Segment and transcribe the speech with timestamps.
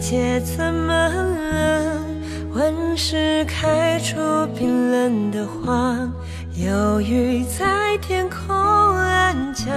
[0.00, 2.00] 界怎么了？
[2.52, 4.16] 温室开出
[4.58, 5.96] 冰冷的花，
[6.56, 9.68] 忧郁在天空暗降，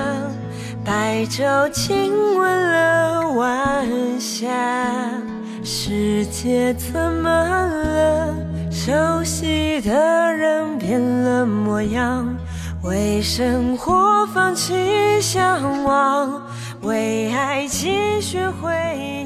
[0.83, 3.87] 白昼亲吻了晚
[4.19, 4.49] 霞。
[5.63, 8.33] 世界怎么了？
[8.71, 12.35] 熟悉的人变了模样，
[12.83, 16.41] 为生活放弃向往，
[16.81, 19.22] 为爱情学会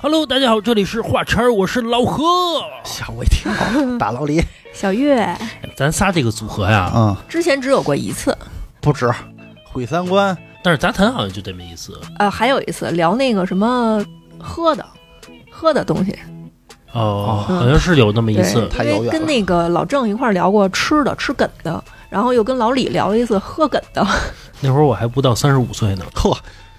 [0.00, 2.22] Hello，大家好，这里是话茬儿，我是老何。
[2.84, 3.50] 吓我一跳，
[3.98, 4.40] 大老李，
[4.72, 5.36] 小月。
[5.76, 8.36] 咱仨这个组合呀，嗯，之前只有过一次，
[8.80, 9.12] 不止，
[9.64, 12.00] 毁三观，但是杂谈好像就这么一次。
[12.18, 14.00] 呃，还有一次聊那个什么
[14.38, 14.86] 喝的，
[15.50, 16.16] 喝的东西，
[16.92, 18.68] 哦，嗯好像是有那么一，次。
[18.68, 19.10] 太遥远了。
[19.10, 24.06] 跟那个老郑一块儿聊过吃的，吃梗的，然后又跟老李聊了一次喝梗的，
[24.60, 26.04] 那会儿我还不到三十五岁呢，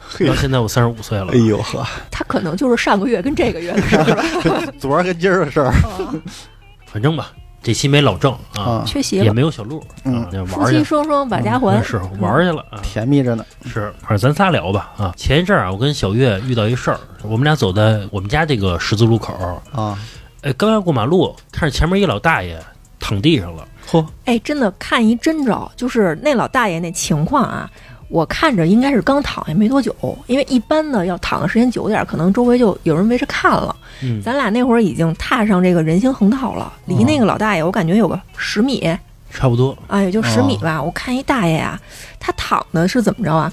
[0.10, 1.28] 嚯， 到现在我三十五岁了。
[1.32, 1.38] 哎。
[1.38, 5.72] 呦呵， 他可能就是上个月跟这个月的事儿吧， 昨儿跟今儿的事儿，
[6.86, 9.32] 反正吧，这期没老郑啊，缺席也。
[9.32, 10.26] 没有小鹿，嗯。
[10.48, 10.68] 夫。
[10.70, 11.80] 妻双双把家还。
[11.80, 15.14] 嗯，是玩儿去了啊，甜蜜着呢，是，反正咱仨聊吧啊。
[15.16, 19.98] 前一阵儿啊，我跟小月遇到一事儿，我们俩走在我们家这个十字路口，啊，
[20.42, 22.60] 哎，刚要过马路，看着前面一老大爷
[23.00, 27.70] 躺地上了，嚯，哎，真的看一真着，就是那老大爷那情况啊，
[28.10, 29.96] 我看着应该是刚躺下没多久，
[30.28, 33.76] 因为一般呢要躺的时间久点儿，可能周围就有人围着看了。
[34.02, 38.98] 嗯，咱俩那会儿已经踏上这个人行横道了，离那个老大爷我感觉有个十米
[39.32, 40.82] 差不多，啊，也就十米吧。
[40.82, 41.80] 我看一大爷啊，
[42.20, 43.52] 他躺的是怎么着啊？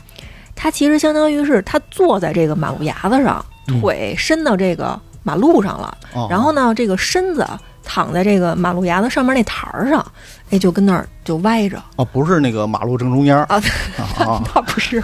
[0.55, 7.47] 他其实相当于是他坐在这个马路牙子上，嗯腿伸到这个马路上了，哦然后呢，这个身子
[7.97, 10.05] 躺在这个马路牙子上面那台儿上，
[10.50, 11.83] 哎，就跟那儿就歪着。
[11.97, 13.47] 哦，不是那个马路正中间啊
[14.19, 15.03] 啊， 那不是，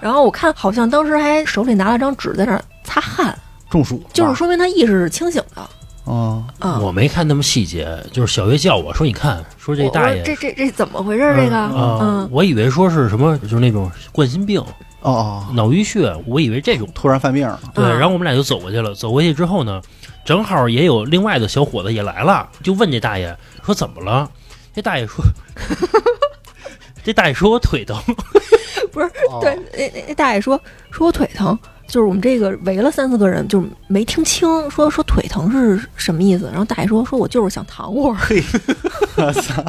[0.00, 3.38] 然后我看好像当时还手里拿了张纸在那儿擦汗，
[3.70, 5.62] 中暑，就是，说明他意识是清醒的
[6.08, 6.80] 嗯，啊。
[6.80, 11.32] 我没看那么细节，就是小月叫我说，你看，说这大爷这这这怎么回事？
[11.36, 14.60] 这个，啊嗯，我以为说是什么，就是那种冠心病、
[15.02, 16.88] 哦哦，脑淤血，我以为这种。
[16.94, 18.94] 突然犯病了，对，嗯然后我们俩就走过去了。
[18.94, 19.82] 走过去之后呢，
[20.24, 24.30] 正好也有另外的小伙子也来了，就问这大爷说怎么了？
[24.74, 25.24] 这大爷说，
[27.04, 28.00] 这大爷说我腿疼。
[28.92, 29.10] 不是
[29.40, 30.60] 对，那那那大爷说
[30.90, 36.46] 说我腿疼，就是我们这个围了三四个人，就是没听清，说说腿疼是什么意思。
[36.46, 38.16] 然后大爷说说我就是想躺会儿，
[39.16, 39.62] 我操，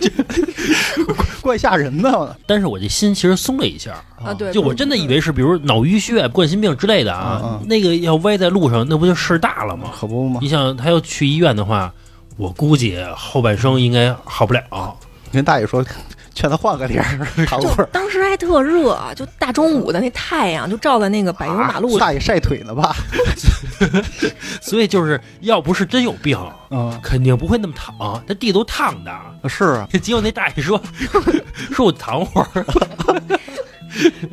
[0.00, 0.10] 这
[1.40, 9.90] 怪吓人的但是我这心其实松了一下，啊，对，就我真的以为是比如脑淤血、冠心病之类的啊，那个要歪在路上，那不就事儿大了吗？
[9.98, 11.92] 可不嘛，你想他要去医院的话，
[12.36, 14.96] 我估计后半生应该好不了。
[15.32, 15.84] 跟大爷说，
[16.34, 17.04] 劝他换个地儿，
[17.46, 22.94] 躺会儿，当时还特热，就大中午的那太阳就照在那个柏油马路上，大爷晒腿呢吧？
[24.60, 26.38] 所以就是要不是真有病，
[26.70, 29.10] 嗯，肯定不会那么躺，那地都烫的。
[29.48, 30.80] 是啊，结果那大爷说
[31.72, 32.64] 说我躺会儿，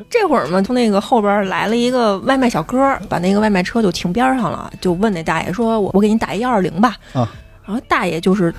[0.09, 7.27] 这会儿嘛，从那个后边来了一个外卖小哥，把那个外卖车就停边上了，就问那大爷说：“我我给你打一幺二零吧。”啊，
[7.65, 8.53] 然后大爷就是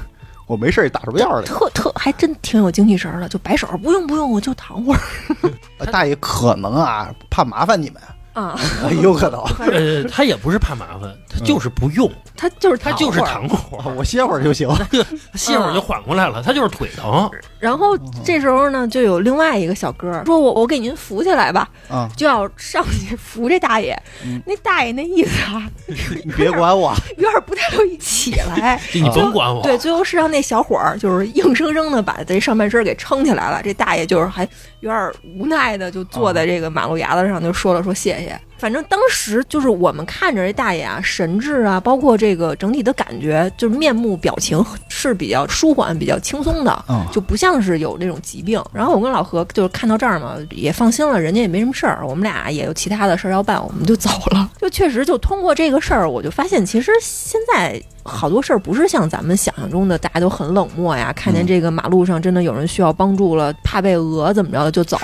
[0.49, 1.47] 我没事儿也打什么样儿来。
[1.47, 5.01] 特特还真挺有精气神儿的，就摆手不用不用，我就躺会儿
[5.93, 8.59] 大爷可能啊怕麻烦你们，啊。
[8.83, 9.41] 哎有可能。
[9.71, 14.69] 呃，他也不是怕麻烦，他就是不用，他就是他就是躺会儿，我歇会儿就行。
[15.35, 17.31] 歇会儿就缓过来了，他就是腿疼。
[17.59, 21.69] 然后这时候呢，就有另外一个小哥说：“我我给您扶起来吧。
[21.89, 24.01] 啊”，就要上去扶这大爷。
[24.25, 25.69] 嗯那大爷那意思啊，
[26.25, 28.81] 你别管我， 有点不太乐意起来。
[28.95, 33.61] 你甭管我，对，最后是让那小伙儿就是硬生生的把这上半身给撑起来了。
[33.63, 34.43] 这大爷就是还
[34.81, 38.39] 有点无奈的，就坐在这个马路牙子上，就说了说谢谢。
[38.59, 46.85] 反正当时就是我们看着这大爷啊，神志啊，包括这个整体的感觉，就是面目表情是比较舒缓、比较轻松的。
[46.89, 48.63] 嗯，就不像是有那种疾病。
[48.73, 54.51] 然后我跟老何就是看到这儿嘛，也放心了，人家也没什么事儿，我们俩也有其他的事儿要办，我们就走了。
[54.61, 64.99] 就确实就通过这个事儿，我就发现其实现在好多事儿不是像咱们想象中的大家都很冷漠呀，看见这个马路上真的有人需要帮助了，怕被讹怎么着的就走。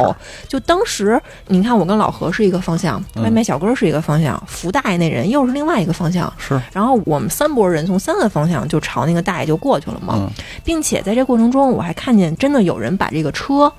[0.49, 6.33] 就当时你看我跟老何是一个方向，嗯外卖小哥是一个方向，福大爷那人又是另外一个方向。
[6.39, 10.15] 是，然后我们三拨人从三个方向就朝那个大爷就过去了嘛。
[10.17, 10.31] 嗯
[10.65, 13.71] 并且在这过程中，我还看见真的有人把这个车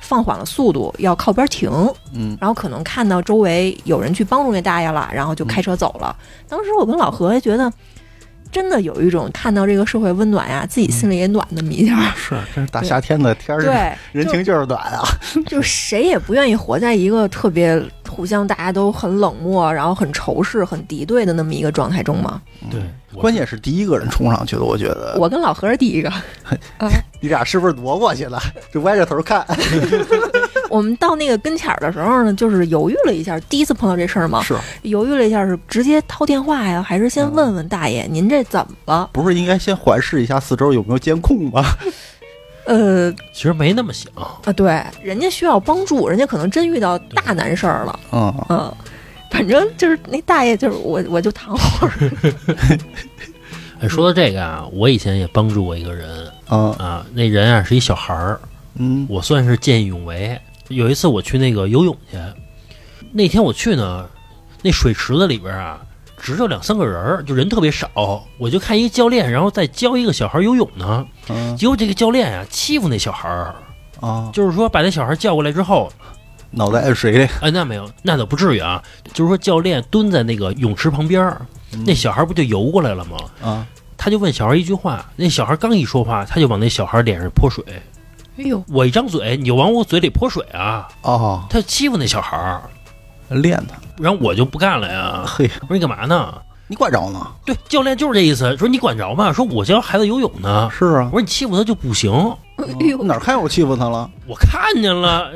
[0.00, 1.70] 放缓了速度，要靠边停，
[2.14, 6.16] 嗯然后可能看到周围有人去帮助那大爷了，然后就开车走了。
[6.48, 7.70] 当时我跟老何也觉得。
[8.50, 12.12] 真的有一种看到这个社会温暖呀，自己心里也暖那么一下。
[12.16, 15.02] 是，这是大夏天的天儿，对，人情就是暖啊。
[15.34, 22.40] 就 就谁也不愿意活在一个特别互相大家都很冷漠，然后很仇视、很敌对的那么一个状态中嘛。
[22.70, 22.80] 对，
[23.14, 26.12] 关键是第一个人冲上去的，我觉得我跟老何是第一个，
[27.20, 28.40] 你俩是不是挪过去了？
[28.72, 29.46] 就歪着头看，
[30.70, 39.10] 我们到那个跟前儿的时候呢，就是犹豫了一下，第一次碰到这事儿嘛，是犹豫了一下，是直接掏电话呀，还是先问问大爷您这怎么了？
[39.12, 41.64] 不是应该先环视一下四周有没有监控吗？
[42.66, 44.12] 呃其实没那么想。
[44.14, 48.72] 啊，对，人家需要帮助，人家可能真遇到大难事儿了，嗯，嗯。
[49.30, 51.92] 反正就是那大爷，就是我，我就躺会儿。
[53.80, 58.40] 哎，说到这个啊，我以前也帮助过一个人嗯啊，那人啊是一小孩儿，
[58.74, 60.38] 嗯我算是见义勇为。
[60.70, 62.16] 有一次我去那个游泳去，
[63.12, 64.08] 那天我去呢，
[64.62, 65.80] 那水池子里边啊，
[66.16, 68.24] 只有两三个人儿，就人特别少。
[68.38, 71.04] 我就看一个教练，然后再教一个小孩游泳呢。
[71.28, 73.54] 嗯结果这个教练啊欺负那小孩儿，
[74.00, 75.92] 啊，就是说把那小孩叫过来之后，
[76.52, 78.80] 脑袋摁水里， 哎，那没有，那倒不至于啊。
[79.12, 81.44] 就是说教练蹲在那个泳池旁边儿，
[81.84, 83.16] 那小孩不就游过来了吗？
[83.42, 87.64] 啊，他就问小孩一句话，那小孩刚一说话，他就往那小孩脸上泼水。
[88.38, 90.88] 哎呦，我一张嘴，你就往我嘴里泼水啊！
[91.02, 92.62] 哦，他欺负那小孩儿，
[93.28, 95.24] 练他，然后我就不干了呀。
[95.26, 96.32] 嘿，我说你干嘛呢？
[96.66, 97.26] 你管着呢？
[97.44, 99.32] 对，教练就是这意思，说你管着吗？
[99.32, 100.70] 说我教孩子游泳呢。
[100.70, 102.12] 是啊我，说你欺负他就不行，
[102.56, 104.08] 哎呦，哪儿看我欺负他了？
[104.26, 105.30] 我看见了，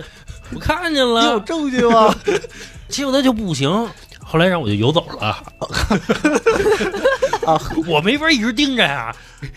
[0.54, 2.14] 我看见了你有，证据吗？
[2.88, 3.88] 欺负他就不行。
[4.26, 5.26] 后来让我就游走了，
[7.46, 9.14] 啊，我没法一直盯着呀。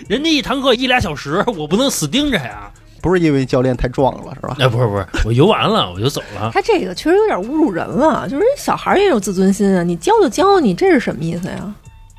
[0.10, 2.70] 人家一堂课一俩小时，我不能死盯着呀。
[3.02, 4.56] 不是因为教练太壮了是吧？
[4.60, 6.52] 哎，不是不是，我游完了我就走了。
[6.54, 11.74] 他这个确实有点侮辱人了，就是人小孩也有自尊心啊，你教就教，你这是什么意思呀？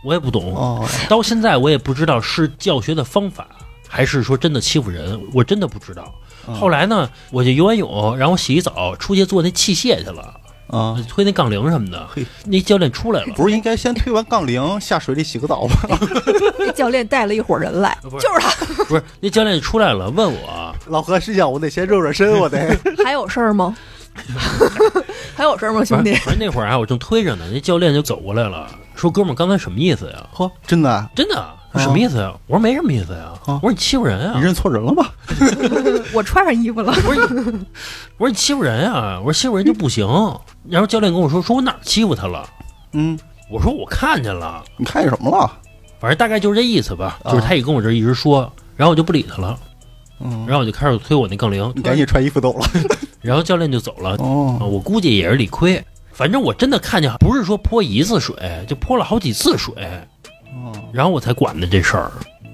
[0.05, 3.47] 我也不懂，哦，到现在我也不知道是教学的方法，
[3.89, 6.05] 还是说真的欺负人，我真的不知道。
[6.47, 12.25] 嗯后来呢，我就游完泳，然后洗一澡，出去做那器械去了，啊，推那杠铃什么的嘿。
[12.45, 15.77] 那教练出来了，不是应该先推完杠铃下水里洗个澡吗？
[16.59, 18.85] 那 教练带了一伙人来，就是他。
[18.85, 22.79] 不是那教练出来了，问我，老何心想，我得先热热身，我得。
[23.05, 23.75] 还有事儿吗？
[25.37, 26.13] 还有事儿吗，兄弟？
[26.17, 30.27] 反正那会儿啊，我正推着呢，那教练就走过来了，说：“哥们儿，刚才什么意思呀？
[30.33, 31.09] 呵，真的啊？
[31.15, 31.37] 真的
[31.73, 35.13] 说什么意思呀？”我说：“没什么意思呀。”啊我说：“你欺负人啊你！”认错人了吧？
[36.15, 36.93] 我穿上衣服了。
[37.07, 37.67] 我说你：
[38.19, 40.07] “我说你欺负人啊！”我说：“欺负人就不行。”
[40.69, 42.49] 然后教练跟我说：“说我哪儿欺负他了
[42.93, 43.19] 嗯，？”
[43.51, 45.51] 我说：“我看见了。”你看见什么了？
[46.01, 49.59] 反正大概就是这意思吧，啊就是他也跟我这一直说，然后我就不理他了，
[50.21, 52.67] 嗯，然后我就开始推我那杠铃，你赶紧穿衣服走了。
[53.21, 54.17] 然后教练就走了，
[54.65, 58.37] 我估计也是理亏，反正我真的看见，不是说泼一次水，
[58.69, 59.91] 就泼了好几次水，哦，
[60.93, 62.11] 然后我才管的这事儿。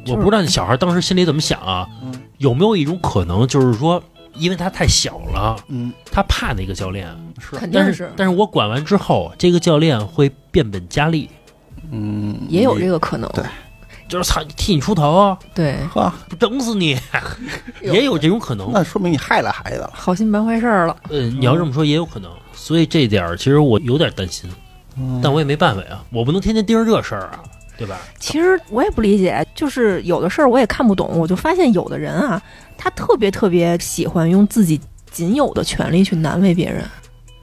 [0.06, 2.12] 我不知道那小孩当时心里怎么想啊，嗯。
[2.38, 4.02] 有没有一种可能，就是说，
[4.34, 7.08] 因为他太小了，嗯，他怕那个教练，
[7.38, 11.30] 是，但肯定是，但是我管完之后，这个教练会变本加厉，
[11.90, 13.30] 嗯，也有这个可能。
[13.32, 13.44] 对。
[14.06, 16.98] 就是他替你出头啊，对，呵，不整死你，
[17.80, 18.70] 也有这种可能。
[18.70, 19.78] 那说明你害了孩子。
[19.78, 19.90] 了。
[19.94, 20.94] 好心办坏事儿了。
[21.08, 24.50] 嗯，你要这么说也有可能，所以这点儿其实我有点担心，
[24.98, 25.20] 嗯。
[25.22, 27.40] 但我也没办法呀，我不能天天盯着这事儿啊，
[27.76, 27.98] 对吧？
[28.18, 32.40] 其实我也不理解，就是有的事儿我也看不懂，我就发现有的人啊，
[32.78, 34.80] 他特别特别喜欢用自己
[35.10, 36.84] 仅有的权利去难为别人。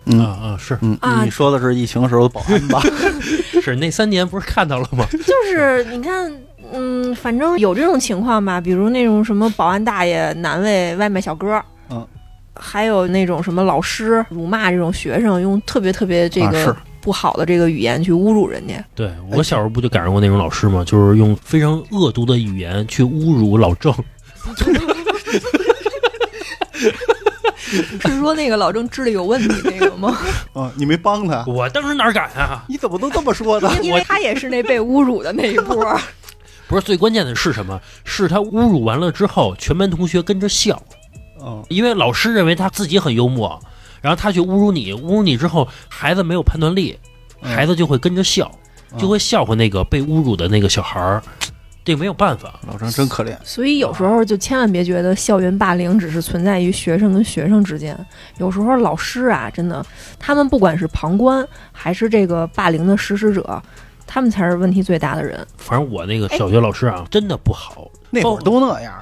[0.06, 2.82] 嗯啊啊，是嗯，啊你说的是疫情时候的保安吧？
[3.62, 5.06] 是，那三年不是看到了吗？
[5.12, 6.32] 就是你看，
[6.74, 12.06] 嗯，反正有这种情况吧，比如那种什么保安大爷难为外卖小哥，嗯，
[12.56, 18.84] 还有那种什么老师辱骂这种学生，用特别特别这个不好的这个语言去侮辱人家。
[18.96, 20.84] 对我小时候不就赶上过那种老师吗？
[20.86, 23.94] 就是用非常恶毒的语言去侮辱老郑，
[28.02, 30.18] 是说那个老郑智力有问题那个吗？
[30.54, 32.64] 啊，你没帮他，我当时哪敢啊？
[32.68, 33.72] 你怎么都这么说的？
[33.82, 36.00] 因为他也是那被侮辱的那一波。
[36.68, 37.80] 不是最关键的是什么？
[38.04, 40.82] 是他侮辱完了之后，全班同学跟着笑，
[41.42, 43.60] 嗯，因为老师认为他自己很幽默，
[44.02, 46.98] 然后他去侮辱你，侮辱你之后，孩子没有判断力，
[47.42, 48.52] 嗯孩子就会跟着笑，
[48.92, 51.22] 嗯就会笑话那个被侮辱的那个小孩儿，
[51.86, 52.60] 这没有办法。
[52.68, 53.36] 老张真可怜。
[53.44, 57.98] 所以有时候就千万别觉得校园霸凌只是存在于学生跟学生之间，
[58.38, 59.86] 有时候老师啊，真的，
[60.20, 63.62] 他们不管是旁观还是这个霸凌的实施者，
[64.06, 65.46] 他们才是问题最大的人。
[65.58, 67.90] 反正我那个小学老师啊，真的不好。
[68.10, 68.94] 那会儿都那样。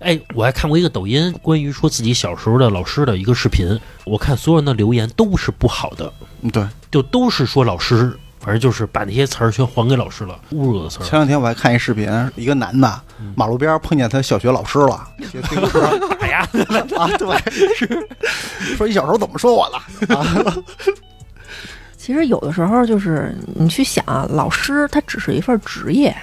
[0.00, 3.78] 哎，我还看过一个抖音，关于说自己小时候的老师的一个视频。
[4.04, 11.02] 我看所有人的留言都是不好的，嗯，对，就都是说老师，反反正就是把那些词儿全还给老师了，侮辱的词儿。
[11.04, 13.00] 前两天我还看一视频，一个男的
[13.36, 15.80] 马路边碰见他小学老师了，学自行车
[16.18, 16.48] 打呀！
[16.96, 17.38] 啊，对，
[17.76, 18.08] 是
[18.76, 20.56] 说你小时候怎么说我了啊？
[21.96, 26.16] 其实有的时候就是你去想啊，老师他只是一份职业，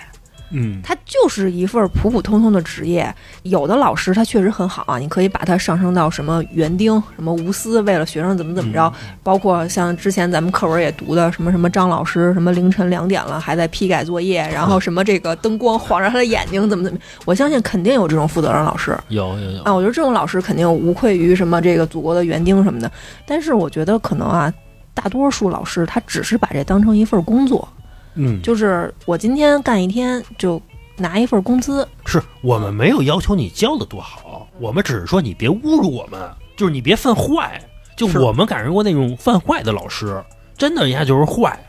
[0.52, 3.14] 嗯，他就是一份普普通通的职业。
[3.44, 8.92] 有的老师他确实很好啊，你可以把他上升到什么园丁、什么无私，为了学生怎么怎么着。
[9.24, 16.98] 包括像之前咱们课文也读的什么什么张老师，什么凌晨两点了还在批改作业，然后什么这个灯光晃着他的眼睛，怎么怎么。
[17.26, 18.98] 我相信肯定有这种负责任老师。
[19.10, 22.90] 有有有啊，我觉得这种老师肯定无愧于什么这个祖国的园丁什么的。
[23.26, 24.54] 但是我觉得可能啊，
[24.94, 27.68] 大多数老师他只是把这当成一份工作，
[28.18, 30.62] 嗯，就是我今天干一天就
[30.98, 31.88] 拿一份工资。
[32.06, 36.20] 是我们没有要求你教的多好，我们只是说你别侮辱我们，
[36.56, 37.62] 就是你别犯坏。
[37.96, 40.24] 就我们赶上过那种犯坏的老师，
[40.56, 41.60] 真的人家就是坏。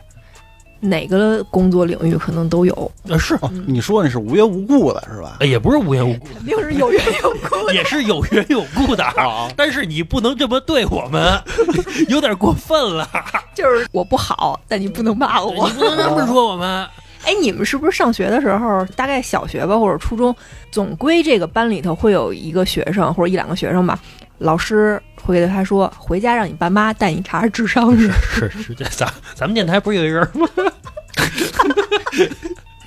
[0.79, 5.37] 哪个工作领域可能都有，呃，是，哦，你说那是无缘无故的是吧？
[5.39, 7.69] 呃也不是无缘无故，肯定是有缘有故。
[7.71, 9.03] 也是有缘有故的。
[9.03, 11.41] 啊， 但是你不能这么对我们，
[12.09, 13.07] 有点过分了。
[13.53, 15.75] 就是我不好，但你不能骂我你。
[15.75, 16.87] 不能这么说我们。
[17.25, 20.33] 哎，你们是不是上学的时候，大概小学吧或者初中，
[20.71, 23.99] 总归这个班里头会有一个学生或者一两个学生吧，
[24.39, 28.09] 老师会给他说，回家让你爸妈带你查查智商是。
[28.11, 30.47] 是是，这咱咱们电台不是有一人吗？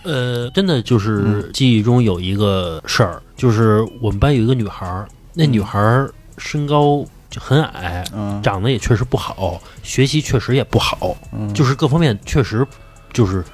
[0.04, 12.66] 呃，真的就是记忆中有一个事儿，就是我们班有一个女孩儿，那女孩儿身高就很矮，嗯，长得也确实不好，学习确实也不好，嗯就是各方面确实
[13.12, 13.44] 就是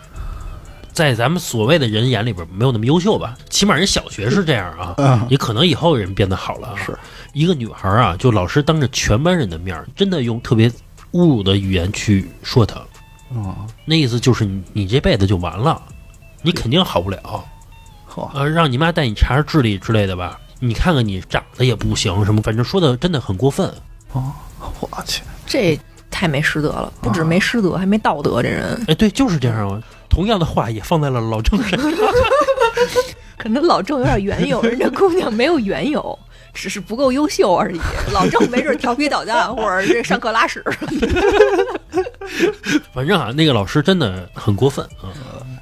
[0.92, 6.74] 在咱们所谓的人眼里边没有那么优秀吧，起码人小学是这样啊，嗯也可能以后人变得好了啊。
[6.78, 6.96] 是
[7.32, 10.68] 一个女孩啊，就老师当着全班人的面儿，真的用特别
[11.12, 12.80] 侮辱的语言去说她，
[13.34, 13.54] 哦，
[13.84, 15.80] 那意思就是你你这辈子就完了，
[16.42, 17.44] 你肯定好不了。
[18.12, 20.40] 嚯，呃，让你妈带你查查智力之类的吧。
[20.60, 23.72] 你看看你长得也不行，什么反正说的真的很过分。
[24.12, 24.32] 哦，
[24.80, 25.78] 我去，这
[26.10, 28.42] 太没师德了，不止没师德，还没道德。
[28.42, 29.80] 这人哎，对，就是这样啊。
[30.08, 31.90] 同样的话也放在了老郑身上。
[33.36, 36.18] 可能老郑有点缘由，人家姑娘没有缘由，
[36.58, 37.80] 只是不够优秀而已。
[38.12, 40.62] 老郑没准调皮捣蛋，或者这上课拉屎。
[42.92, 45.14] 反正啊，那个老师真的很过分啊。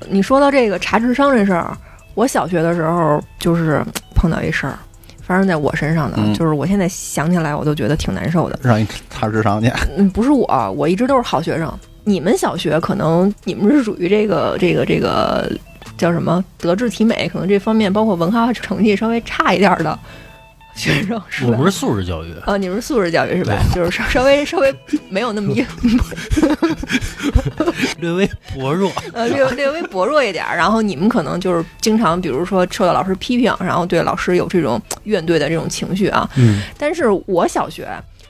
[0.09, 1.77] 你说到这个查智商这事儿，
[2.15, 3.85] 我小学的时候就是
[4.15, 4.79] 碰到一事儿，
[5.23, 8.59] 发生在我身上的，嗯就是我现在想起来我都觉得挺难受的。
[8.63, 11.71] 让你查智商去，嗯，不是我，我一直都是好学生。
[12.05, 15.51] 你们小学可能你们是属于这个这个这个
[15.99, 19.99] 叫什么德智体美，可能这方面包括文化成绩稍微差一点儿的
[20.77, 21.51] 学生是吧？
[21.51, 23.59] 我们是素质教育，啊，你们是素质教育是吧？
[23.75, 24.73] 就是稍稍微稍微
[25.09, 25.67] 没有那么硬，
[27.99, 28.93] 略微薄弱。
[29.15, 30.57] 呃，略略微薄弱一点儿。
[30.57, 36.29] 然后你们可能就是经常，比如说受到老师批评，然后对老师有这种怨怼的这种情绪啊。
[36.37, 37.89] 嗯但是我小学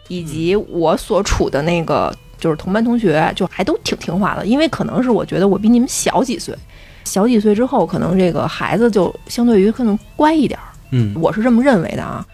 [0.09, 6.55] 以及我所处的那个就是同班同学，就还都挺听话的，因为可能是我觉得我比你们小几岁，
[7.05, 12.27] 小几岁之后，可能这个孩子就相对于可能乖一点儿，嗯我是这么认为的啊。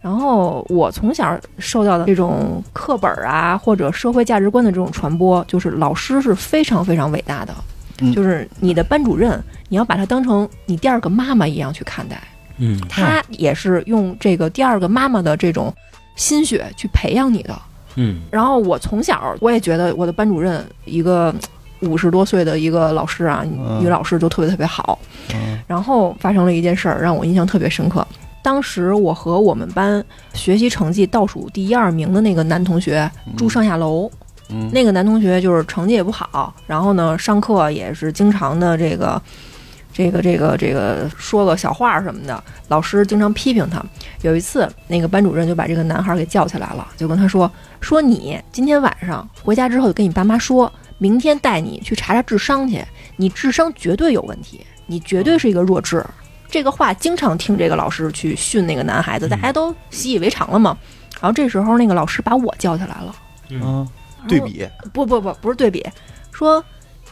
[0.00, 7.54] 然后我从小受到的这种课本啊，或者社会价值观的这种传播，就是老师是非常非常伟大的，
[8.00, 9.38] 嗯就是你的班主任，
[9.68, 12.18] 你要把他当成你第二个妈妈一样去看待。
[12.56, 15.70] 嗯，他也是用这个第二个妈妈的这种
[16.16, 17.54] 心血去培养你的。
[17.96, 21.34] 嗯然后我从小我也觉得我的班主任一个
[21.80, 24.98] 五十多岁的一个老师啊，嗯女老师就特别特别好。
[25.34, 28.06] 嗯然后发生了一件事儿，让我印象特别深刻。
[28.42, 34.10] 当时我和我们班学习成绩倒数第一二名的那个男同学住上下楼，
[34.48, 39.20] 嗯，那个男同学就是成绩也不好，然后呢上课也是经常的这个。
[39.92, 43.84] 这个这个这个说个小话什么的，老师经常批评他。
[44.22, 47.50] 有一次，那个班主任就把这个男孩给叫起来了，就跟他说
[47.82, 52.80] ：“说你今天晚上回家之后，就跟你爸妈说，明天带你去查查智商去，
[53.16, 56.04] 你智商绝对有问题，你绝对是一个弱智。”
[56.48, 60.76] 这个话经常听这个老师去训那个男孩子，大家都习以为常了嘛。
[61.20, 63.14] 然后这时候那个老师把我叫起来了，
[63.50, 63.88] 嗯，
[64.28, 65.86] 对比，不不不，不是对比，
[66.32, 66.64] 说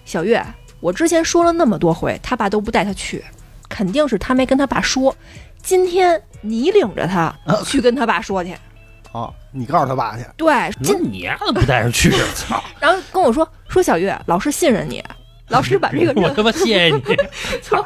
[0.05, 0.45] 小月，
[0.81, 3.25] 我之前说了那么多回，他爸都不带他去，
[3.69, 5.15] 肯定是他没跟他爸说。
[5.63, 8.57] 今天你领着他去跟他爸说去，
[9.13, 12.63] 啊，你告诉他爸去，对，那今你丫的不带人去， 操！
[12.79, 15.03] 然后跟我说说小月，老师信任你，
[15.49, 17.03] 老师把这个任我他妈谢谢你。
[17.63, 17.85] 操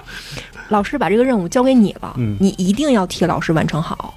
[0.69, 4.14] 老师把这个任务交给你了，嗯你一定要替老师完成好。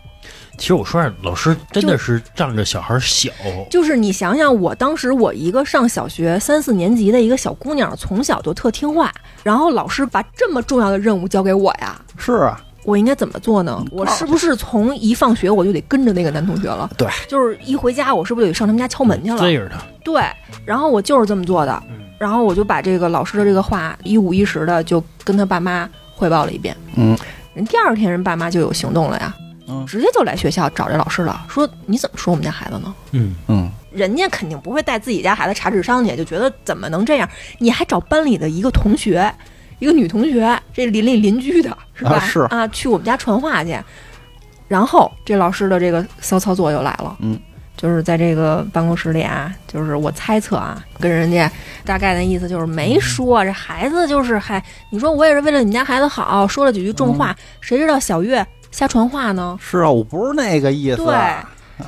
[0.57, 3.29] 其实我说，老师真的是仗着小孩小，
[3.69, 9.11] 就是你想想，我当时我一个上小学三四年级的一个小姑娘，从小就特听话，
[9.43, 13.83] 然后老师把这么重要的任务交给我呀，是啊，我应该怎么做呢？
[13.91, 16.89] 我是不是从一放学我就得跟着那个男同学了？
[16.97, 19.37] 对，就是一回家我是不是得上他们家敲门去了？
[19.39, 20.21] 追着他，对，
[20.65, 26.75] 然后我就是这么做的，嗯然后我就把这个老师的这个话一五一十的就跟他爸妈汇报了一遍。
[26.95, 27.17] 嗯，
[27.53, 29.35] 人第二天人爸妈就有行动了呀，
[29.67, 32.95] 嗯直接就来学校找这老师了，说你怎么说我们家孩子呢？
[33.11, 37.29] 嗯，嗯，人家肯定不会带自己家孩子查智商去，就觉得怎么能这样？
[37.59, 39.29] 你还找班里的一个同学，
[39.79, 42.11] 一个女同学，这邻里邻居的是吧？
[42.15, 43.77] 啊是啊，去我们家传话去。
[44.67, 47.39] 然后这老师的这个骚操作又来了，嗯，
[47.77, 51.51] 就是在这个办公室里啊，就是我猜测啊，跟人家
[51.85, 59.55] 大概的意思就是没说这孩子就是还，你说我也是为了你们家孩子好，说了几句重话，嗯谁知道小月瞎传话呢？
[59.61, 60.97] 是啊，我不是那个意思。
[60.97, 61.15] 对，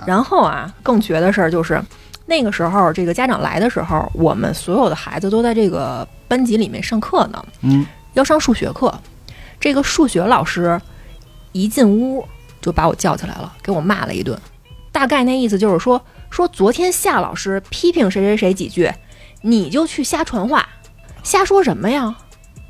[0.06, 1.82] 然后啊，更绝的事儿就是，
[2.28, 8.94] 那个时候这个家长来的时候，我们所有的孩子都在这个班级里面上课呢，嗯，要上数学课。
[9.60, 10.80] 这个数学老师
[11.52, 12.24] 一进屋
[12.62, 14.40] 就把我叫起来了，给我骂了一顿。
[14.92, 18.92] 大概那意思就是说，说昨天夏老师批评谁谁谁几句，
[19.42, 20.68] 你就去瞎传话，
[21.24, 22.16] 瞎说什么呀？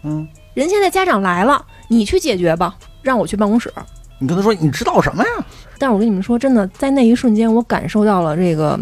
[0.03, 3.73] 嗯，人现在家长来了，你去解决吧，让我去办公室。
[4.19, 5.29] 你跟他说你知道什么呀？
[5.77, 8.79] 但是我跟你们说，真的，在那一瞬间，我感受到了这个，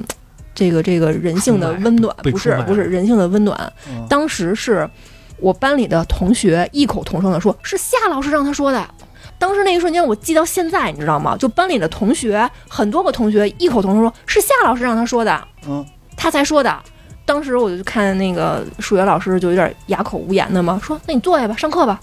[0.56, 3.74] 这个，这个人性的温暖，不是不是人性的温暖。
[3.90, 4.90] 嗯当时是
[5.38, 8.84] 我班里的同学异口同声的说，是夏老师让他说的。
[9.38, 11.36] 当时那一瞬间，我记到现在，你知道吗？
[11.38, 15.86] 就班里的同学，很多个同学异口同声说，是夏老师让他说的，嗯，
[16.16, 16.74] 他才说的。
[17.26, 22.00] 当时我就看那个数学老师就有点哑口无言的嘛，说那你坐下吧，上课吧。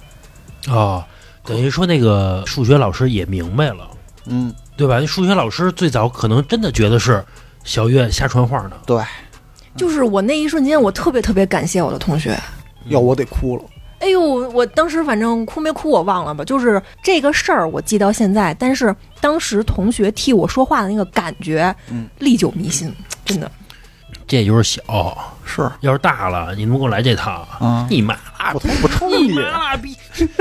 [0.68, 1.02] 哦，
[1.44, 3.88] 等于说那个数学老师也明白了，
[4.26, 4.98] 嗯，对吧？
[5.00, 7.24] 那数学老师最早可能真的觉得是
[7.64, 9.02] 小月瞎传话呢，对，
[9.76, 12.38] 就是我那一瞬间，我特别特别感谢我的同学。
[12.86, 13.62] 要我得哭了。
[14.00, 22.92] 哎呦，我当时反正哭没哭我忘了吧，就是这个事儿我记到现在，但是当时同学替我说话的那个感觉，嗯，历久弥新，
[23.24, 23.48] 真的。
[24.26, 24.82] 这也就是小，
[25.44, 28.16] 是要是大了，你他妈给我来这套，啊，你妈
[28.54, 29.96] 我他妈不抽你你，妈逼，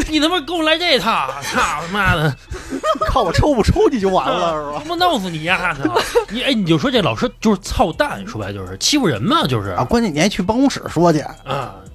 [0.09, 2.35] 你他妈给我来这套，操他妈的！
[3.07, 4.81] 看我抽不抽你就完了是吧？
[4.83, 5.89] 他妈弄死你丫的！
[6.29, 11.35] 你哎，你就说这老师就是操蛋，说白了就是欺负人嘛，就是啊，关键你还去办公室说去啊，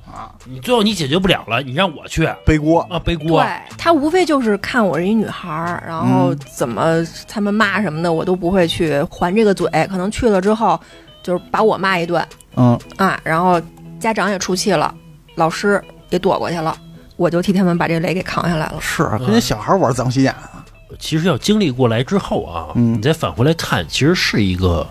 [0.07, 2.81] 啊，你最后你解决不了了，你让我去背锅。
[2.91, 3.43] 啊背锅。
[3.43, 9.69] 对他无非就是看我是一女孩儿，然后嗯怎么他们骂什么的，我都不会去还这个嘴。
[9.91, 10.79] 可能去了之后，
[11.27, 13.61] 就是把我骂一顿嗯，啊，然后
[13.99, 14.95] 家长也出气了，
[15.35, 16.79] 老师也躲过去了，
[17.17, 18.77] 我就替他们把这雷给扛下来了。
[18.81, 20.65] 是啊跟那小孩玩脏心眼啊。
[21.01, 24.87] 其实要经历过来之后啊，嗯你再返回来看，其实是一个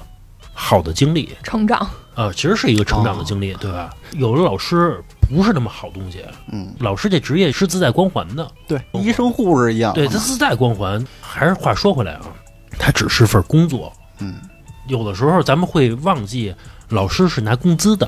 [0.53, 3.89] 好的经历成长，啊，其实是一个成长的经历，对吧？
[4.11, 9.93] 有的老师不是那么好东西，嗯，老师这职业是自带光环的，对，医生护士一样。
[9.93, 11.01] 对他自带光环。
[11.21, 12.27] 还是话说回来啊，
[12.77, 14.35] 他只是份工作，嗯，
[14.87, 16.53] 有的时候咱们会忘记
[16.89, 18.07] 老师是拿工资的，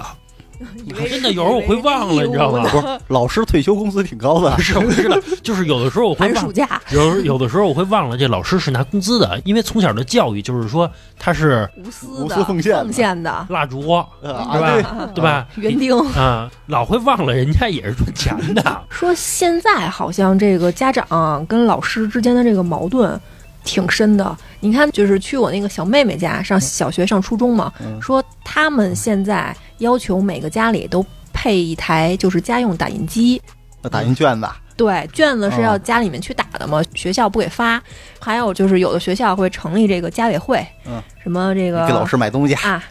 [1.10, 2.64] 真的有时候我会忘了，你知道吗？
[2.64, 4.62] 不是， 老师退休工资挺高的不。
[4.62, 13.82] 是，我知道， 就是有的时候我会忘寒暑，假有有的时候我会忘了这老师是拿工资的，因为从小的教育就是说他是无私无私奉献的奉献的，蜡烛，
[14.22, 15.10] 对吧？
[15.16, 15.48] 对吧？
[15.56, 15.98] 园丁。
[16.12, 23.20] 啊，老会忘了人家也是赚钱的，说现在好像这个家长跟老师之间的这个矛盾
[23.68, 24.36] 挺深的。
[24.62, 28.02] 你看，就是去我那个小妹妹家上小学、上初中嘛，嗯。
[28.02, 33.42] 说他们现在要求每个家里都配一台就是家用打印机。
[33.82, 37.82] 那打印卷子，对，卷子是要哦家里面去打的嘛，学校不给发。
[38.20, 42.84] 还有就是有的学校会成立这个家委会，嗯，什么这个给老师买东西啊，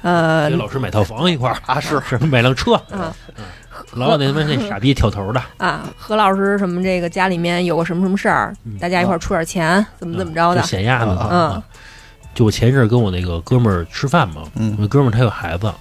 [0.00, 2.00] 呃给，老师买套房一块儿，啊，是。
[2.08, 3.14] 是 买辆车，啊
[3.94, 11.12] 老有那他妈那傻逼挑头的，啊，何老师什么这个家里面有个什么什么事儿，嗯大家一块儿出点钱，怎么怎么着的就，显压的。
[11.12, 11.62] 啊嗯
[12.32, 15.72] 就我前一阵儿跟我那个哥们儿吃饭嘛，嗯我那哥们儿他有孩子，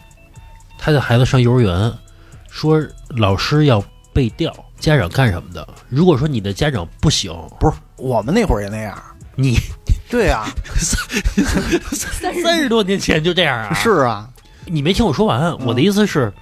[0.80, 1.92] 他的孩子上幼儿园，
[2.50, 5.66] 说老师要背调家长干什么的。
[5.90, 8.98] 如果说你的家长不行，不是我们那会儿也那样？
[9.36, 9.58] 你
[10.10, 10.48] 对啊，
[11.94, 13.74] 三十多年前就这样啊？
[13.76, 14.28] 是啊，
[14.66, 16.34] 你没听我说完，我的意思是，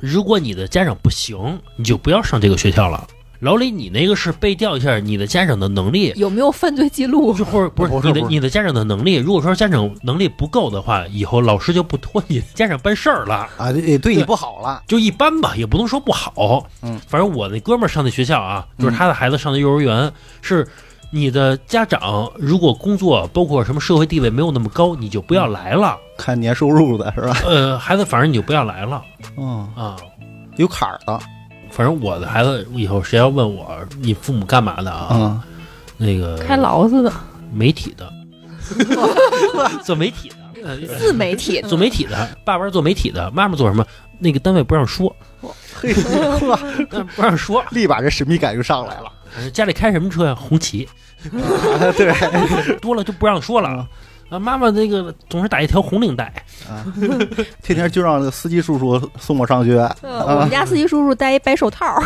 [0.00, 3.06] 如果你的家长不行，你就不要上这个学校了。
[3.40, 7.32] 老李，你那个是背调一下你的家长的能力，有没有犯罪记录？
[7.32, 9.16] 就或者不是你的不是不是你的家长的能力。
[9.16, 13.48] 如果说家长能力不够的话，以后老师就不托你家长办事儿了。
[13.56, 14.82] 啊，也对你不好了。
[14.86, 16.66] 就一般吧，也不能说不好。
[16.82, 20.68] 嗯，反正我那哥们儿上的学校啊，就是他的孩子上的幼儿园是
[21.12, 25.98] 你的家长如果工作包括什么社会地位没有那么高，你就不要来了。
[26.16, 27.36] 看年收入的是吧？
[27.46, 29.02] 呃，孩子，反正你就不要来了
[29.36, 29.96] 嗯，啊。
[30.56, 31.18] 有坎儿的，
[31.70, 35.08] 反正我的孩子以后谁要问我你父母干嘛的啊？
[35.12, 35.42] 嗯，
[35.96, 37.12] 那个开劳斯的
[37.52, 38.12] 媒体的，
[39.82, 43.84] 做媒体的，呃自媒体，做媒体的，爸爸是做媒体的，妈妈做什么？
[44.18, 45.14] 那个单位不让说，
[45.80, 45.94] 嘿
[47.16, 47.64] 不让说。
[47.70, 49.10] 立马这神秘感就上来了。
[49.36, 50.34] 呃家里开什么车呀？
[50.34, 50.88] 红旗，
[51.24, 52.12] 啊对，
[52.80, 53.88] 多了就不让说了。
[54.30, 56.32] 啊，妈妈那个总是打一条红领带，
[56.68, 56.86] 啊，
[57.64, 59.78] 天天就让那个司机叔叔送我上学。
[60.02, 62.00] 呃我们家司机叔叔戴一白手套，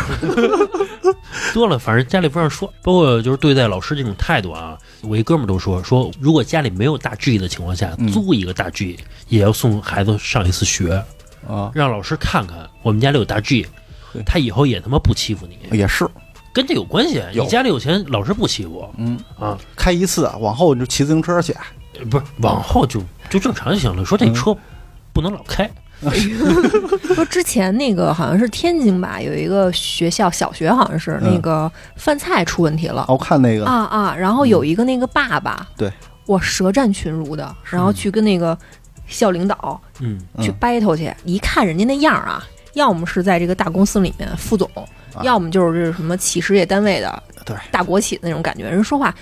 [1.53, 2.73] 多了，反正家里不让说。
[2.81, 10.93] 包括就是对待老师这种态度啊，我一哥们儿都说说，如果家里没有大 G 的情况下，嗯租一个大 G 也要送孩子上一次学，
[11.47, 13.67] 啊，让老师看看我们家里有大 G，
[14.25, 16.07] 他以后也他妈不欺负你，也是，
[16.55, 17.21] 跟这有关系。
[17.33, 17.43] 有。
[17.43, 18.89] 你家里有钱，老师不欺负。
[18.97, 21.53] 嗯，啊，开一次，往后你就骑自行车去。
[21.53, 24.03] 呃不是往后就就正常就行了。
[24.03, 24.33] 说这嗯。
[24.33, 24.57] 车
[25.13, 25.71] 不能老开，
[27.15, 33.05] 说之前那个好像是天津吧，有一个学校小学好像是嗯那个饭菜出问题了。
[33.07, 35.89] 我看那个，啊啊，然后有一个那个爸爸，对，
[36.25, 38.57] 我舌战群儒的，然后去跟那个
[39.07, 42.43] 校领导嗯，去嗯 battle 去，一看人家那样啊，
[42.75, 44.69] 要么是在这个大公司里面副总，
[45.23, 47.55] 要么就是什么企事业单位的对。
[47.71, 49.13] 大国企的那种感觉，人说话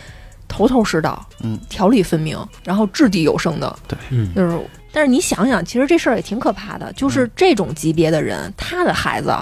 [0.47, 3.75] 头头是道，嗯，条理分明，然后掷地有声的，
[4.09, 4.59] 嗯，就是。
[4.91, 9.35] 但是你想想，其实这事儿也挺可怕的，就是这种级别的人，他的孩子，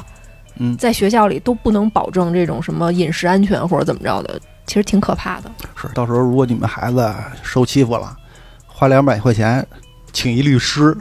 [0.56, 0.78] 嗯。
[0.78, 5.52] 在学校里都不能保证这种什么饮食安全或者怎么着的，其实挺可怕的。
[5.76, 8.15] 是到时候如果你们孩子受欺负了，
[8.65, 9.65] 花两百块钱
[10.13, 10.97] 请一律师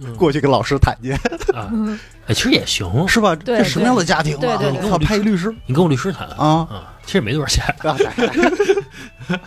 [0.00, 0.16] 嗯。
[0.16, 1.12] 过去跟老师谈去，
[1.52, 1.70] 啊，
[2.26, 3.34] 哎，其实也行，是吧？
[3.36, 4.40] 对这什么样的家庭啊？
[4.40, 6.66] 对对对我靠，派一律师你跟我律师谈啊！
[6.70, 7.64] 啊，其实也没多少钱。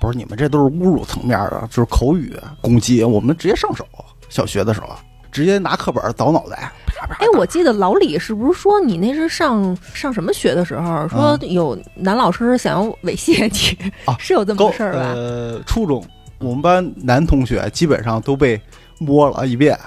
[0.00, 3.86] 不是你们这都是侮辱层面的，就是口语攻击，我们直接上手。
[4.28, 4.88] 小学的时候，
[5.30, 7.14] 直接拿课本凿脑袋，啪啪。
[7.20, 15.00] 哎，我记得老李是不是说你那是上上什么学的时候，说有男老师想要猥亵你，啊 是有这么高个事儿吧？
[15.14, 16.04] 呃，初中
[16.38, 18.60] 我们班男同学基本上都被
[18.98, 19.78] 摸了一遍，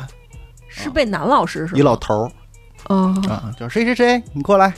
[0.83, 1.79] 是被男老师是吗？
[1.79, 2.31] 一老头儿
[2.93, 4.73] 啊，啊，叫谁谁谁，你过来，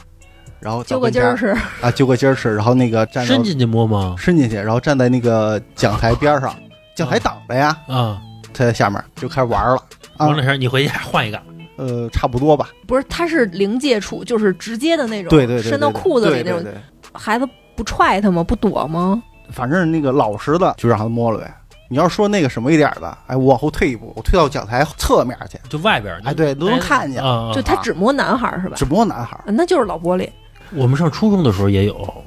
[0.60, 4.16] 然后揪个筋儿是是啊，揪个筋儿吃，然后那个站伸进去摸吗？
[4.18, 6.56] 伸进去，然后站在那个讲台边上，
[6.96, 8.22] 讲台挡着呀，啊，
[8.54, 9.78] 他在下面就开始玩了
[10.18, 11.42] 王老师你回去换一个。
[11.78, 13.04] 呃，差不多吧，不是？
[13.08, 16.64] 他是零接触，就是直接的那种，对对对对，伸到裤子里那种。
[16.64, 16.82] 对对对
[17.14, 18.44] 孩子不踹他吗？
[18.44, 19.22] 不躲吗？
[19.52, 21.54] 反正那个老实的就让他摸了呗。
[21.89, 27.21] 你要说那个什么一点的，哎，我往后退一步，我退到讲台侧面去，就外边儿，哎对都能看见
[27.54, 28.76] 就他只摸男孩儿是吧？
[28.76, 30.30] 只摸男孩那就是老玻璃。
[30.73, 32.23] 我们上初中的时候也有，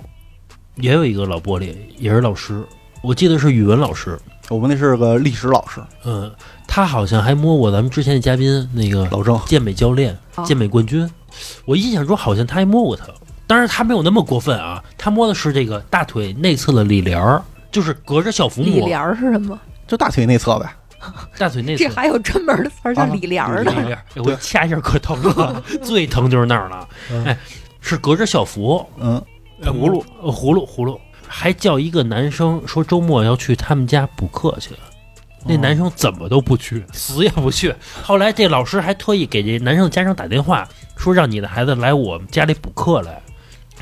[0.77, 2.65] 也有一个老玻璃，也是老师，
[3.03, 4.19] 我记得是语文老师。
[4.49, 6.29] 我们那是个历史老师，嗯，
[6.67, 9.39] 他好像还摸过咱们之前的嘉宾那个老郑。
[9.47, 11.09] 健美教练、啊健美冠军。
[11.65, 13.07] 我印象中好像他还摸过他，
[13.47, 17.41] 当然他没有那么过分啊，他摸的是这个大腿内侧的里帘儿，
[17.71, 18.71] 就是隔着校服摸。
[18.71, 19.59] 里帘儿是什么？
[19.87, 20.73] 就大腿内侧呗，
[21.37, 23.71] 大腿内侧这还有专门的词儿叫啊里帘儿的。
[23.73, 26.89] 里帘儿，哎我掐一下可疼了， 最疼就是那儿了。
[27.11, 27.37] 嗯哎，
[27.81, 29.21] 是隔着校服，嗯，
[29.63, 34.71] 呃葫芦，呃葫芦，葫芦，还叫一个男生说周末要去他们家补课去。
[35.43, 37.75] 那男生怎么都不去，死也不去。
[38.03, 43.21] 后来这老师还特意给这男生的家长打电话，说让你的孩子来我们家里补课来。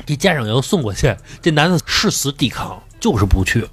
[0.05, 3.67] 这家长要送过去，这男的誓死抵抗，就是不去。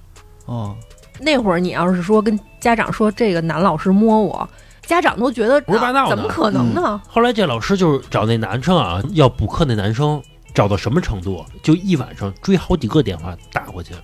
[0.47, 0.75] 哦，
[1.21, 4.49] 那会儿你要是说跟家长说这个男老师摸我，
[4.87, 6.11] 家长都觉得胡说八道呢。
[6.11, 7.01] 怎么可能呢？
[7.09, 10.23] 后来这老师就是找那男生啊，要补课那男生，
[10.55, 11.45] 找到什么程度？
[11.63, 13.95] 就一晚上追好几个电话打过去，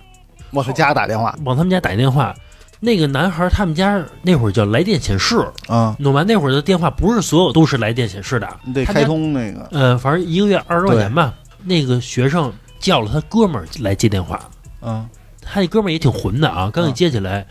[0.51, 2.35] 往他家打电话，往他们家打电话。
[2.79, 5.37] 那个男孩他们家那会儿叫来电显示，
[5.69, 11.33] 啊，弄完那会儿的电话不是所有都是来电显示的，你得他家开通那个，呃，反正一个月二十块钱吧。
[11.63, 14.37] 那个学生叫了他哥们儿来接电话，
[14.81, 15.07] 嗯，
[15.45, 17.45] 他那哥们儿也挺混的啊，刚一接起来，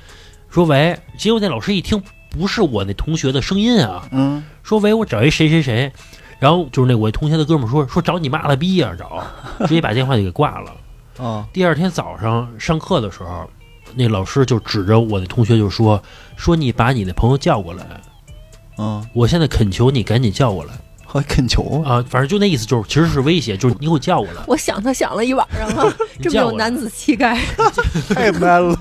[0.48, 5.92] 说喂，结果那老师一听不是我那同学的声音啊，嗯，说喂，我找一谁谁谁，
[6.38, 9.22] 然后就是那我同学的哥们儿说说找你妈了逼呀、找，
[9.66, 10.72] 直接把电话就给挂了。
[11.18, 13.48] 啊， 第二天早上上课的时候，
[13.94, 16.02] 那老师就指着我那同学就说
[16.36, 17.84] 说你把你那朋友叫过来，
[18.78, 20.72] 嗯，我现在恳求你赶紧叫过来
[21.12, 22.02] 还恳求，啊！
[22.08, 27.38] 反正就那意思，就是其实是威胁，就是你给我叫过来，我想他想了一晚上了， 这么有男子气概。
[28.08, 28.78] 太 man 了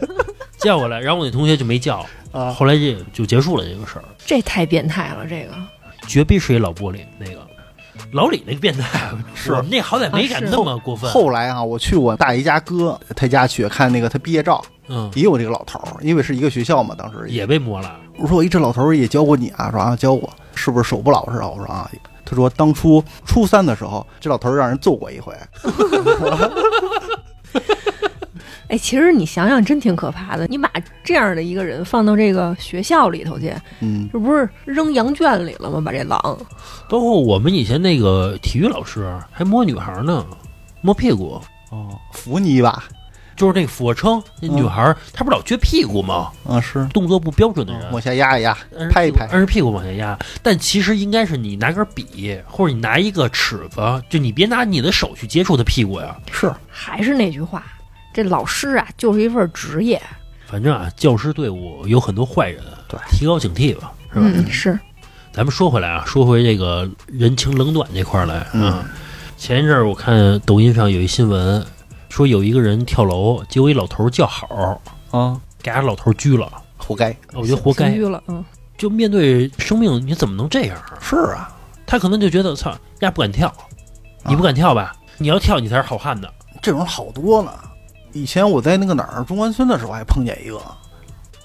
[0.60, 1.00] 叫过来。
[1.00, 2.52] 然后我那同学就没叫，啊！
[2.52, 4.06] 后来这就结束了这个事儿。
[4.26, 5.54] 这太变态了，这个
[6.08, 7.46] 绝逼是一老玻璃那个。
[8.14, 11.10] 老李那个变态， 是那好歹没敢那么过分。
[11.12, 17.96] 后来啊，我去我大姨家哥他家去看那个他毕业照，嗯，也有这个老头儿，因为是一个学校嘛，当时也被摸了。
[18.18, 19.70] 我说，我一，这老头儿也教过你啊？
[19.72, 21.48] 说啊，教我，是不是手不老实啊？
[21.48, 21.90] 我说啊，
[22.32, 25.36] 他说当初初三的时候，这老头儿让人揍过一回。
[28.70, 30.48] 哎，其实你想想，真挺可怕的。
[30.48, 30.72] 你把
[31.04, 35.82] 这样的一个人放到这个学校里头去，嗯，这不是扔羊圈里了吗？
[35.86, 36.18] 把这狼，
[36.88, 40.26] 包括我们以前那个体育老师还摸女孩呢，
[40.80, 42.82] 摸屁股，哦，扶你一把，
[43.42, 46.32] 就是那个俯卧撑，那女孩她不是老撅屁股吗？
[46.48, 48.56] 啊，是动作不标准的人，往下压一压，
[48.92, 50.16] 拍一拍屁股按着屁股往下压。
[50.44, 56.16] 但其实应该是你拿根笔，或者你拿一个尺子，就你别拿你的手去接触她屁股呀。
[56.32, 57.64] 是还是那句话，
[58.14, 60.00] 这老师啊，就是一份职业，
[60.46, 64.26] 反正啊，教师队伍有很多坏人，对提高警惕吧，是吧？
[64.28, 64.80] 嗯，是，
[65.32, 68.86] 咱们说回来啊，说回这个人情冷暖这块儿来嗯啊。
[69.36, 71.66] 前一阵儿我看抖音上有一新闻，
[72.12, 74.80] 说有一个人跳楼，结果一老头儿叫好，
[75.12, 76.52] 啊，给俺老头儿拘了。
[76.78, 77.16] 活该。
[77.34, 77.96] 我觉得活该刑。
[77.96, 78.44] 拘了，嗯，
[78.78, 81.00] 就面对生命，你怎么能这样啊？
[81.00, 81.50] 是啊，
[81.88, 83.52] 他可能就觉得操，丫不敢跳，
[84.26, 84.94] 你不敢跳吧？
[85.18, 86.28] 你要跳，你才是好汉呢。
[86.62, 87.64] 这种好多了。
[88.12, 90.60] 以前我在那个哪儿中关村的时候还碰见一个，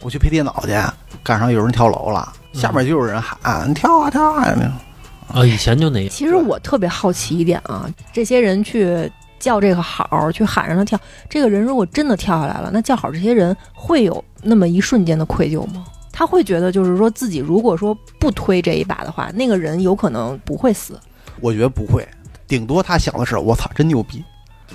[0.03, 0.75] 我去配电脑去，
[1.23, 6.09] 赶上有人跳楼了，嗯下面就有人喊：“你跳啊跳啊！”那啊，以前就那样。
[6.11, 15.85] 其实我特别好奇一点啊，这些人去叫这个好，去喊让他跳，这个人如果真的跳下来了，那叫好这些人会有那么一瞬间的愧疚吗？
[16.13, 20.99] 他会觉得就是说自己如果说不推这一把的话，那个人有可能不会死。
[21.41, 22.07] 我觉得不会，
[22.47, 24.25] 顶多他想的是：“我操，真牛逼！”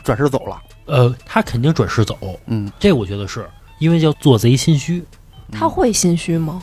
[0.03, 0.61] 转身走了。
[0.85, 5.03] 呃，他肯定转身走，嗯，这我觉得是因为叫做贼心虚。
[5.51, 6.61] 他会心虚吗？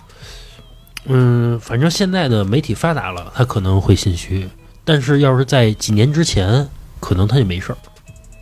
[1.07, 4.49] 嗯，反正现在的媒体发达了，他可能会心虚，
[4.85, 6.69] 但是要是在几年之前，
[7.01, 7.79] 可能他就没事儿。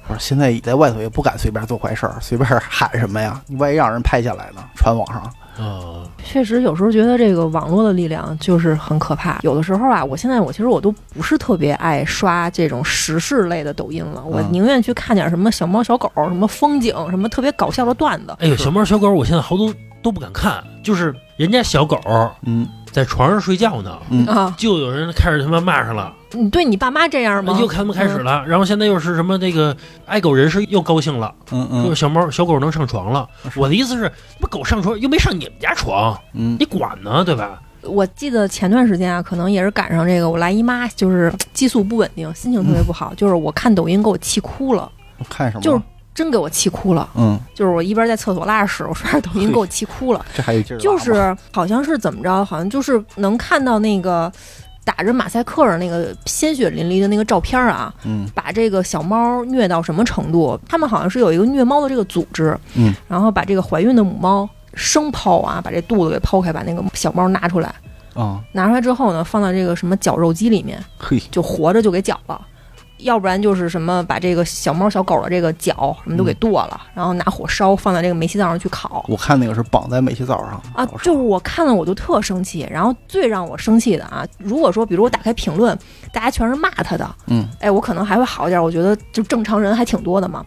[0.08, 3.40] 不是现在在外头也不敢随便做坏事儿，随便喊什么呀？
[3.48, 5.22] 你万一让人拍下来呢，传网上。
[5.58, 9.40] 啊，确实，有时候觉得这个网络的力量就是很可怕。
[9.42, 18.36] 有的时候啊，我现在我其实我都不是特别爱刷这种时事类的抖音了，我嗯宁愿去看点什么小猫小狗、什么风景、什么特别搞笑的段子。
[18.38, 21.98] 哎呦，小猫小狗，我现在好多都不敢看，就是人家小狗
[22.42, 27.56] 嗯在床上睡觉呢，嗯，啊，就有人开始他妈骂上了，你对你爸妈这样吗？
[27.60, 33.26] 又他们开始了，然后现在又是什么那个爱狗人士又高兴了，嗯说嗯小猫小狗能上床了。
[33.50, 37.60] 是我的意思是，那狗上床又没上你们家床，嗯你管呢，对吧？
[37.82, 44.90] 我记得前段时间啊，可能也是赶上这个我来姨妈，就是激素不稳定，心情特别不好，就是我看抖音给我气哭了，
[45.28, 45.62] 看什么？
[45.62, 45.80] 就是
[46.12, 47.08] 真给我气哭了。
[47.14, 50.26] 嗯，就是我一边在厕所拉屎，我刷着抖音给我气哭了。
[50.34, 54.32] 这还有劲儿，就是好像是怎么着，好像就是能看到那个
[54.86, 60.58] 打着马赛克的那个鲜血淋漓的那个照片啊，嗯把这个小猫虐到什么程度？
[60.68, 67.74] 他们好像是有一个虐猫的这个组织，嗯，然后把这个怀孕的母猫生剖啊，把这肚子给剖开，把那个小猫拿出来，
[68.14, 72.40] 啊，拿出来之后呢，放到这个什么绞肉机里面，嘿，就活着就给绞了。
[72.98, 79.04] 要不然就是什么把这个小猫小狗的这个脚什么都给剁了，然后拿火烧，放在这个煤气灶上去烤。
[79.08, 82.66] 我看那个是绑在煤气灶上啊，就是我看了我就特生气。
[82.70, 85.78] 然后最让我生气的啊，如果说比如我打开评论，
[86.12, 88.62] 大家全是骂他的，嗯，哎，我可能还会好一点。
[88.62, 90.44] 我觉得就正常人还挺多的嘛。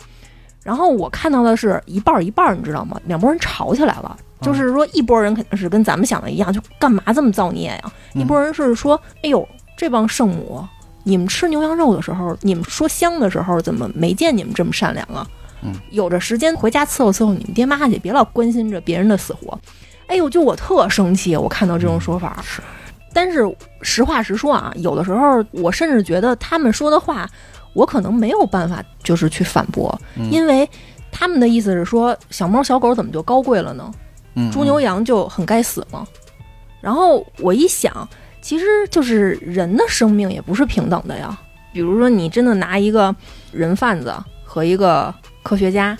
[0.63, 2.99] 然后我看到的是一半儿一半儿，你知道吗？
[3.05, 4.17] 两拨人吵起来了。
[4.41, 7.91] 就是说，一拨人肯定是跟咱们想的一样，就干嘛这么造孽呀？
[8.13, 10.65] 嗯一拨人是说，哎呦，这帮圣母，
[11.09, 15.27] 你们吃牛羊肉的时候，你们说香的时候，怎么没见你们这么善良啊？
[15.63, 19.59] 嗯，有着时间回家伺候伺候你们爹妈去，别老关心着别人的死活。
[20.07, 22.41] 哎呦，就我特生气，我看到这种说法。
[22.43, 22.61] 是，
[23.11, 23.43] 但是
[23.81, 27.27] 实话实说啊，有的时候我甚至觉得他们说的话，
[27.73, 30.69] 我可能没有办法就是去反驳，嗯因为
[31.11, 33.91] 他们的意思是说，小猫小狗怎么就高贵了呢？
[34.35, 36.07] 嗯猪牛羊就很该死吗？
[36.81, 38.07] 然后我一想，
[38.41, 41.37] 其实就是人的生命也不是平等的呀。
[41.71, 43.15] 比如说，你真的拿一个
[43.51, 45.97] 人贩子和一个科学家，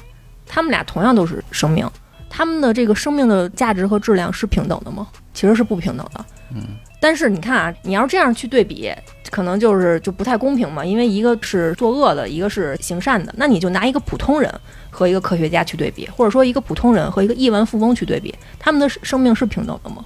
[0.48, 1.88] 他们俩同样都是生命，
[2.30, 5.08] 他们的这个生命的价值和质量是平等的吗？
[5.34, 6.26] 其实是不平等的。
[6.56, 6.64] 嗯，
[7.00, 8.92] 但是你看啊，你要这样去对比，
[9.30, 14.52] 可能就是就不太公平嘛，因为一个是作恶的，一个是行善的，那你就拿一个普通人
[14.90, 20.04] 和一个科学家去对比，或者说一个普通人和一个亿万富翁去对比，他们的生命是平等的吗？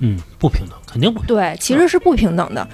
[0.00, 1.36] 嗯，不平等，肯定不平等。
[1.36, 2.66] 对，其实是不平等的。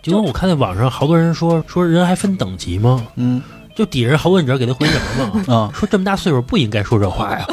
[0.00, 3.06] 就跟我看到网上好多人说说人还分等级吗？
[3.16, 3.42] 嗯
[3.78, 5.54] 就底下人好问者给他回什么嘛？
[5.54, 7.46] 啊，说这么大岁数不应该说这话呀，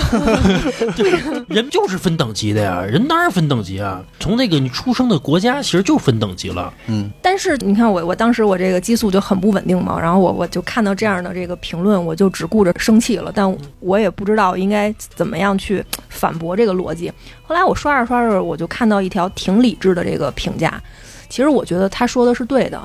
[0.97, 1.11] 对，
[1.47, 4.03] 人就是分等级的呀，人当然分等级啊。
[4.19, 17.13] 从那个你出生的国家其实就分等级了，嗯，但是你看我，我当时我这个激素就很不稳定嘛，然后我我就看到这样的这个评论，我就只顾着生气了，但我也不知道应该怎么样去反驳这个逻辑。
[17.43, 20.81] 后来我刷着刷着，我就看到一条挺理智的这个评价，
[21.29, 22.81] 其实我觉得他说的是对的。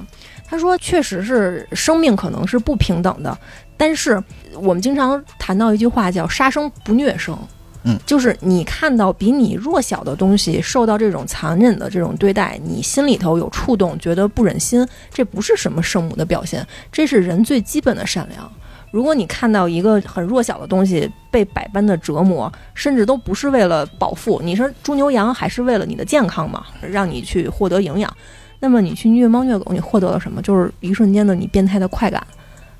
[0.50, 3.38] 他说，确实是生命可能是不平等的，
[3.76, 4.20] 但是
[4.54, 7.38] 我们经常谈到一句话叫“杀生不虐生”。
[7.84, 14.84] 嗯，就是你看到比你弱小的东西受到这种残忍的这种对待，你心里头有触动，觉得不忍心，
[15.14, 18.52] 这不是什么圣母的表现，这是人最基本的善良。
[18.90, 28.14] 如果你看到一个很弱小的东西被百般的折磨，甚至都不是为了饱腹，你说猪牛羊还是为了你的健康嘛，让你去获得营养，
[28.60, 30.40] 那么你去虐猫虐狗，你获得了什么？
[30.42, 32.24] 就是一瞬间的你变态的快感，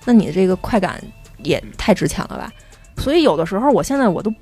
[0.04, 1.02] 那你这个快感
[1.38, 2.52] 也太值钱了吧？
[2.98, 4.32] 所以有的时候，我现在我都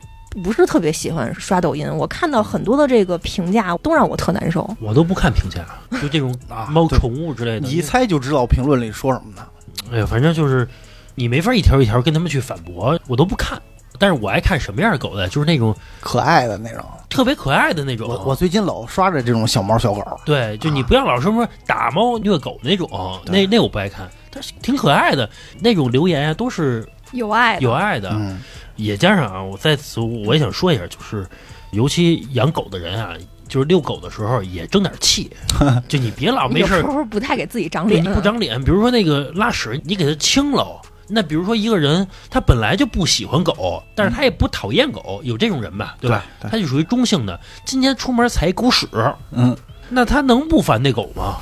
[0.42, 4.68] 不是特别喜欢刷抖音，我看到很多的这个评价都让我特难受。
[4.80, 5.64] 我都不看评价，
[6.02, 9.46] 就这种啊猫宠物之类的，你一猜就知道评论里说什么呢。
[9.92, 10.68] 哎呀，反正就是
[11.14, 13.56] 你没法一条一条跟他们去反驳，我都不看。
[13.98, 15.28] 但是我爱看什么样的狗呢？
[15.28, 18.08] 就是那种可爱的那种，特别可爱的那种。
[18.08, 22.88] 我我最近老刷着这种小猫小狗，对，就你不要老说什么打猫虐狗那种，
[23.26, 25.28] 那那我不爱看，但是挺可爱的
[25.60, 28.10] 那种留言啊，都是有爱的有爱的。
[28.12, 28.40] 嗯，
[28.76, 31.26] 也加上啊，我在此我也想说一下，就是
[31.72, 33.14] 尤其养狗的人啊，
[33.48, 35.30] 就是遛狗的时候也争点气，
[35.88, 40.80] 就你别老没事儿有时候不太给自己长，脸，不长脸，比如说那个拉屎，你给它清了。
[41.08, 46.24] 那比如说一个人，他本来就不喜欢狗，但是他也不讨厌狗，有这种人吧，对吧？
[46.40, 47.38] 对他就属于中性的。
[47.64, 48.86] 今天出门踩一狗屎，
[49.30, 49.56] 嗯，
[49.88, 51.38] 那他能不烦那狗吗？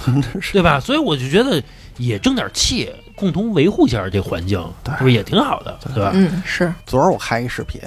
[0.53, 0.79] 对吧？
[0.79, 1.63] 所以我就觉得
[1.97, 5.79] 也争点气，共同维护一下这环境，对是不是也挺好的？
[5.95, 6.13] 对吧？
[6.15, 7.81] 嗯，是昨儿我看一视频，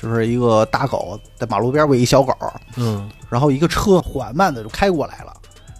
[0.00, 2.32] 就是一个大狗在马路边喂一小狗，
[2.76, 5.34] 嗯然后一个车缓慢的就开过来了，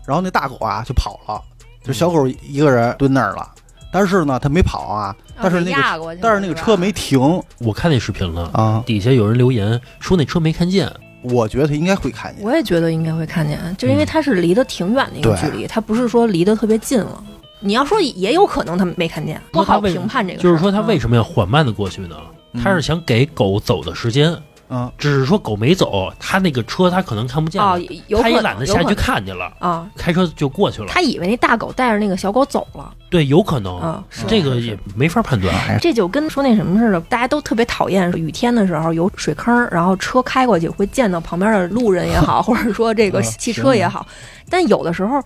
[0.04, 1.40] 然后那大狗啊就跑了，
[1.84, 3.48] 就小狗一个人蹲那儿了，
[3.94, 7.40] 但是呢他没跑啊，但是那个但是那个车没停。
[7.58, 10.90] 我看那视频了，啊，底下有人留言说那车没看见，
[11.22, 17.22] 我觉得他应该会看见，我也觉得应该会看见，就因为他是离得挺远的一个距离，它不是说离得特别近了。
[17.60, 20.50] 你要说也有可能他没看见，不好评判这个事儿。
[20.50, 21.00] 就是说他为嗯。
[21.00, 22.16] 什么要缓慢的过去呢？
[22.52, 22.60] 嗯。
[22.62, 24.36] 他是想给狗走的时间，
[24.74, 29.88] 嗯，只是说狗没走，他那个车他可能看不见了，哦，有可能他也懒得下去有可能看去了，啊。
[29.96, 30.88] 开车就过去了。
[30.88, 35.54] 他以为那大狗带着那个小狗走了对，有可能，啊，是这个也没法判断。
[35.68, 44.04] 哎这就跟说那什么似的，大家都特别讨厌雨天的时候有水坑，然后车开过去会溅到旁边的路人也好， 或者说这个啊汽车也好。
[44.50, 45.22] 但有的时候，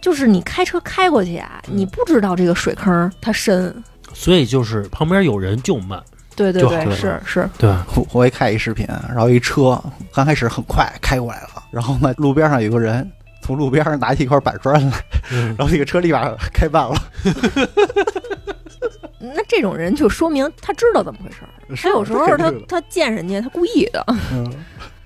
[0.00, 3.74] 就是你开车开过去啊，你不知道这个水坑它深。
[4.14, 6.02] 所以就是旁边有人就慢，
[6.36, 7.68] 对对对，是是，对。
[7.68, 7.86] 吧？
[7.96, 13.10] 我我也看一视频，然后一车刚开始很快开过来了，然后呢路边上有个人
[13.42, 14.92] 从路边上拿起一块板砖来，
[15.32, 15.54] 嗯。
[15.58, 16.94] 然后那个车立马开慢了，
[19.18, 21.48] 那这种人就说明他知道怎么回事儿。
[21.76, 24.04] 他有时候他他见人家他故意的。
[24.32, 24.52] 嗯。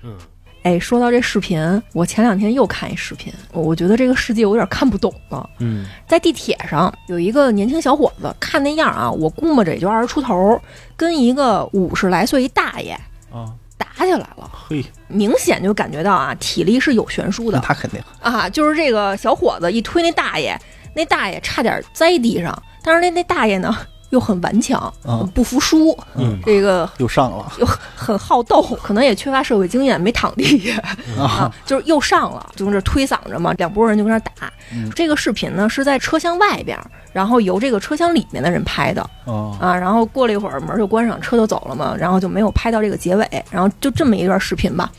[0.03, 0.15] 嗯，
[0.63, 5.49] 哎，说到这视频，我前两天又看一视频，我我觉得这个世界我有点看不懂了。
[5.59, 5.85] 嗯。
[6.07, 10.61] 在地铁上有一个年轻小伙子，看那样啊，我估摸着也就二十出头，
[10.95, 12.91] 跟一个五十来岁一大爷
[13.31, 17.99] 啊，打起来了，嘿，明显就感觉到啊，体力是有悬殊的那他肯定。
[18.19, 20.55] 啊，就是这个小伙子一推那大爷，
[20.95, 23.75] 那大爷差点栽地上，但是那那大爷呢
[24.11, 30.77] 又很顽强，嗯不服输，嗯这个又上了又很好斗，可能也缺乏社会经验，没躺地下
[31.17, 34.31] 啊啊，就是又上了，就跟这推搡着嘛，两拨人就跟那打。
[34.73, 36.79] 嗯这个视频呢是在车厢外边，
[37.11, 44.89] 然后由这个车厢里面的人拍的啊啊，然后过了一会儿门就关上，车就走了嘛，然后就没有拍到这个结尾，然后就这么一段视频吧。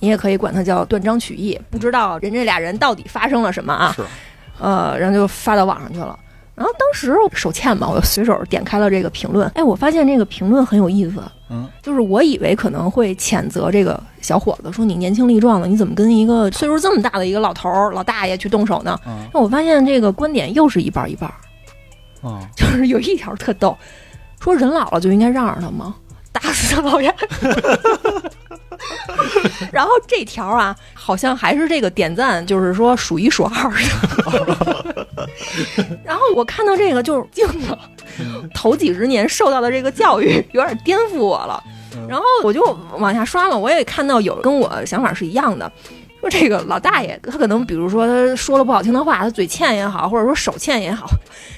[0.00, 3.92] 你也可以管它叫断章取义，不知道人这俩人到底发生了什么啊？
[3.94, 4.02] 是
[4.58, 6.18] 呃，然后就发到网上去了。
[6.54, 18.98] 然后当时手欠嘛，我就随手点开了这个评论，哎，我发现这个评论很有意思，嗯，就是我以为可能会谴责这个小伙子，说你年轻力壮的，你怎么跟一个岁数这么大的一个老头儿、老大爷去动手呢？
[19.06, 21.28] 嗯那我发现这个观点又是一半儿一半
[22.22, 23.76] 儿，啊就是有一条特逗，
[24.38, 25.94] 说人老了就应该让着他吗？
[26.32, 27.14] 打死他老爷。
[29.70, 35.01] 然后这条啊，好像还是这个点赞，就是说数一数二的。
[36.04, 37.76] 然后我看到这个就是镜子，
[38.54, 41.62] 头几十年受到的这个教育有点颠覆我了。
[42.08, 42.62] 然后我就
[42.98, 45.70] 往下刷嘛，我也看到有跟我想法是一样的，
[46.20, 51.06] 说这个老大爷他可能比如说他说了不好听的话，他嘴欠也好，或者说手欠也好，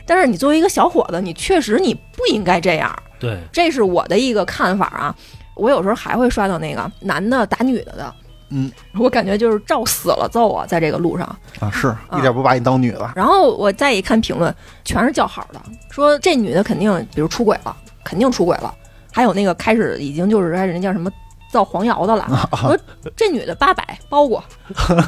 [0.05, 5.15] 但是你作为一个小伙子，你确实你不应该这样，对，这是我的一个看法啊。
[5.55, 8.13] 我有时候还会刷到那个男的打女的的，
[8.51, 11.27] 嗯，我感觉就是照死了揍啊，在这个路上。
[11.61, 18.73] 啊，是一点不把你当女的，然后我再一看评论，全是叫好的，说这女的肯定比如出轨了，肯定出轨了。
[19.13, 21.11] 还有那个开始已经就是开始那叫什么
[21.51, 22.27] 造黄谣的了，
[22.59, 22.77] 说
[23.17, 24.43] 这女的八百包过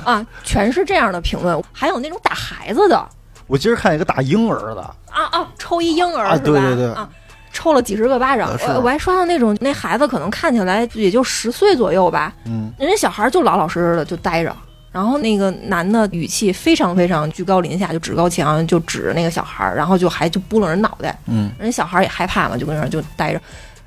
[0.04, 1.60] 啊，全是这样的评论。
[1.72, 3.04] 还有那种打孩子的
[3.48, 4.80] 我今儿看一个打婴儿的，
[5.10, 6.44] 啊啊，抽一婴儿啊是吧？
[6.44, 7.08] 对对对啊。
[7.56, 14.54] 抽了几十个巴掌，我我还刷到那种那孩子可能看起来也就十岁左右吧，嗯，人家小孩就老老实实的就待着，
[14.92, 23.40] 然后那个男的语气非常非常居高临下，就趾高气昂，就指着那个小孩，然后就还就拨弄人脑袋，嗯，人家小孩也害怕嘛，就跟那儿就待着。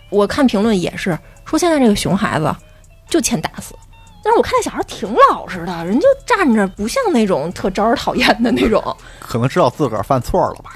[0.09, 1.15] 我看评论也是
[1.45, 2.51] 说现在这个熊孩子
[3.07, 3.75] 就欠打死，
[4.23, 8.83] 但是我看那小孩挺老实的，人就站着不像那种特招人讨厌的那种。
[9.19, 10.71] 可能知道自个儿犯错了吧？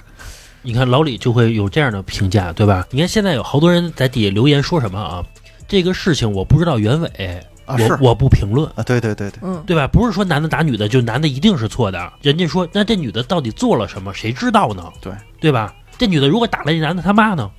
[0.63, 2.87] 你看老李就会有这样的评价，对吧？
[2.89, 5.23] 你看现在有好多人在底下留言说什么啊？
[5.67, 9.87] 这个事情我不知道原委，啊，我我不评论，啊，对对对对，嗯，对吧？
[9.87, 14.91] 不是说男的打女的就男的一定是错的，人家说那这女的到底做了什么，谁知道呢？
[15.01, 15.75] 对对吧？
[15.97, 17.51] 这女的如果打了这男的他妈呢？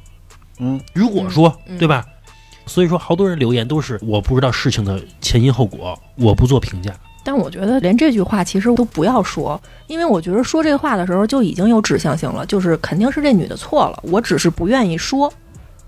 [0.59, 2.05] 嗯，如果说对吧？
[2.67, 6.95] 所以说好多人留言都是我不知道事情的前因后果，我不做评价。
[7.25, 15.33] 但我觉得连这句话其实都不要说，因为我觉得说这话的时候就已经有指向性了，就是肯定是这女的错了，我只是不愿意说。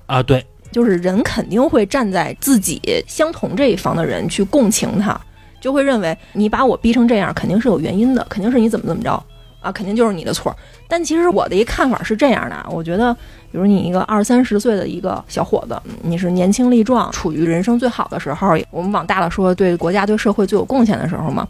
[0.06, 5.20] 啊，对，就是人肯定会站在自己相同这一方的人去共情他，
[5.60, 9.22] 就会认为你把我逼成这样，肯定是有原因的，肯定是你怎么怎么着
[9.60, 10.54] 啊，肯定就是你的错。
[10.88, 13.12] 但其实我的一看法是这样的啊，我觉得，
[13.50, 21.46] 比如你一个二三十岁的一个小伙子，你是年轻力壮，处于人生最好的时候，我们往大了说，对国家对社会最有贡献的时候嘛。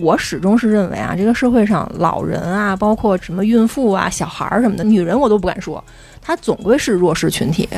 [0.00, 5.82] 我始终是认为啊，这个社会上老人啊，包括什么孕妇啊、小孩儿什么的，女人我都不敢说，
[6.22, 7.68] 她总归是弱势群体。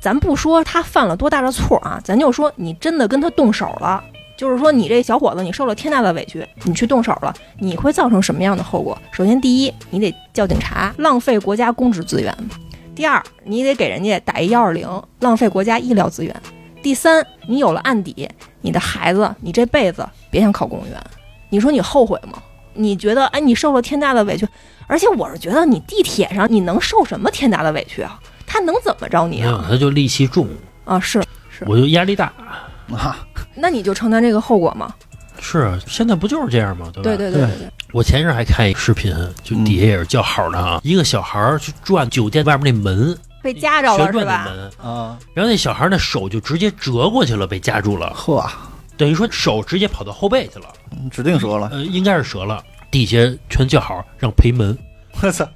[0.00, 4.02] 咱不说她犯了多大的错啊，咱就说你真的跟她动手了，
[4.38, 8.96] 就是说你这小伙子你受了天大的委屈，你去动手了，你会造成什么样的后果？
[9.10, 12.32] 首先，第一，你得叫警察，浪费国家公职资源；
[12.94, 16.32] 第二，你得给人家打一幺二零，浪费国家医疗资源；
[16.80, 18.28] 第三，你有了案底，
[18.60, 20.96] 你的孩子你这辈子别想考公务员，
[21.50, 22.40] 你说你后悔吗？
[22.74, 24.46] 你觉得哎，你受了天大的委屈，
[24.86, 28.20] 而且我是觉得你地铁上你能受什么天大的委屈啊？
[28.46, 29.66] 他能怎么着你啊？
[29.68, 30.46] 他就戾气重，
[30.84, 31.20] 啊，是
[31.50, 32.32] 是，我就压力大。
[32.96, 34.94] 啊， 那你就承担这个后果吗？
[35.40, 36.90] 是啊，现在不就是这样吗？
[36.92, 37.02] 对吧？
[37.02, 39.14] 对对对对对，我前一阵还看一个视频，
[39.44, 44.44] 就嗯底下也是叫好的啊，一个小孩儿去转酒店外面那门，被夹着了旋是吧？
[44.44, 48.44] 转那门，啊，然后那小孩儿那手就直接折过去了，被夹住了，呵，
[48.96, 52.62] 等于说手直接跑到后背去了，嗯指定折了，呃，应该是折了。
[52.90, 53.18] 底下
[53.48, 54.76] 全叫好让赔门，
[55.22, 55.46] 我操，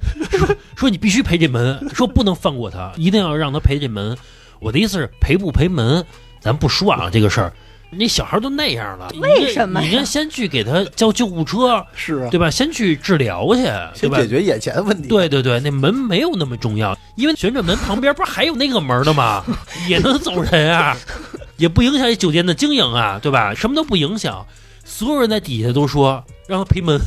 [0.77, 4.15] 说你必须赔这门，说不能放过他，一定要让他赔这门。
[4.59, 6.05] 我的意思是赔不赔门，
[6.43, 7.53] 咱不说啊这个事儿。
[7.95, 12.49] 那小孩都那样了，为什么呀你这先去给他叫救护车， 是啊，对吧？
[12.49, 14.27] 先去治疗去，对吧先解？
[14.27, 19.43] 决眼前的问题，，对对对，那门没有那么重要，因为旋转门旁边不是还有那个门呢吗？
[19.87, 20.97] 也能走人啊，
[21.57, 23.53] 也不影响这酒店的经营啊，对吧？
[23.53, 24.43] 什么都不影响，
[24.83, 26.99] 所有人在底下都说让他赔门。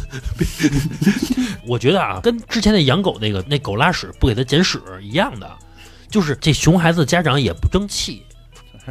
[1.67, 5.51] 我觉得啊，跟之前那养狗那个那狗拉屎不给他捡屎一样的，
[6.09, 8.23] 就是这熊孩子家长也不争气。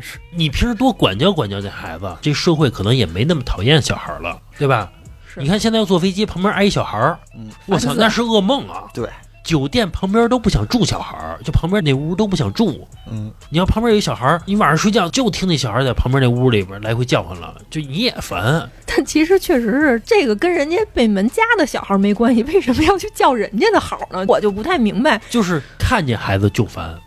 [0.01, 4.91] 是你平时多管教管教这孩子，这社会可能也没那么讨厌小孩了，对吧？
[5.33, 8.85] 是你看现在要坐飞机，旁边挨一小孩儿，嗯，我操，那是噩梦啊！
[8.93, 9.09] 对，
[9.43, 12.87] 酒店旁边都不想住小孩儿，就旁边那屋都不想住。
[13.11, 18.69] 嗯，你要旁边有一小孩儿，你晚上睡觉就听那小孩在旁边那屋里边来回叫唤了，就你也烦。
[18.85, 24.23] 但其实确实是这个跟人家被门夹的小孩没关系，为什么要去叫人家的好呢？
[24.27, 25.21] 我就不太明白。
[25.29, 26.97] 就是看见孩子就烦，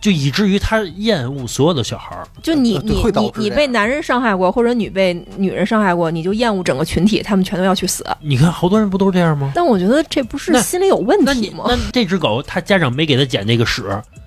[0.00, 2.26] 就以至于他厌恶所有的小孩儿。
[2.42, 8.04] 就你你你你被男人伤害过，或者你被女人伤害过，你就厌恶整个群体，他们全都要去死。
[8.22, 9.50] 你看好多人不都这样吗？
[9.54, 11.64] 但我觉得这不是心理有问题吗？
[11.68, 13.82] 那这只狗，他家长没给他捡那个屎，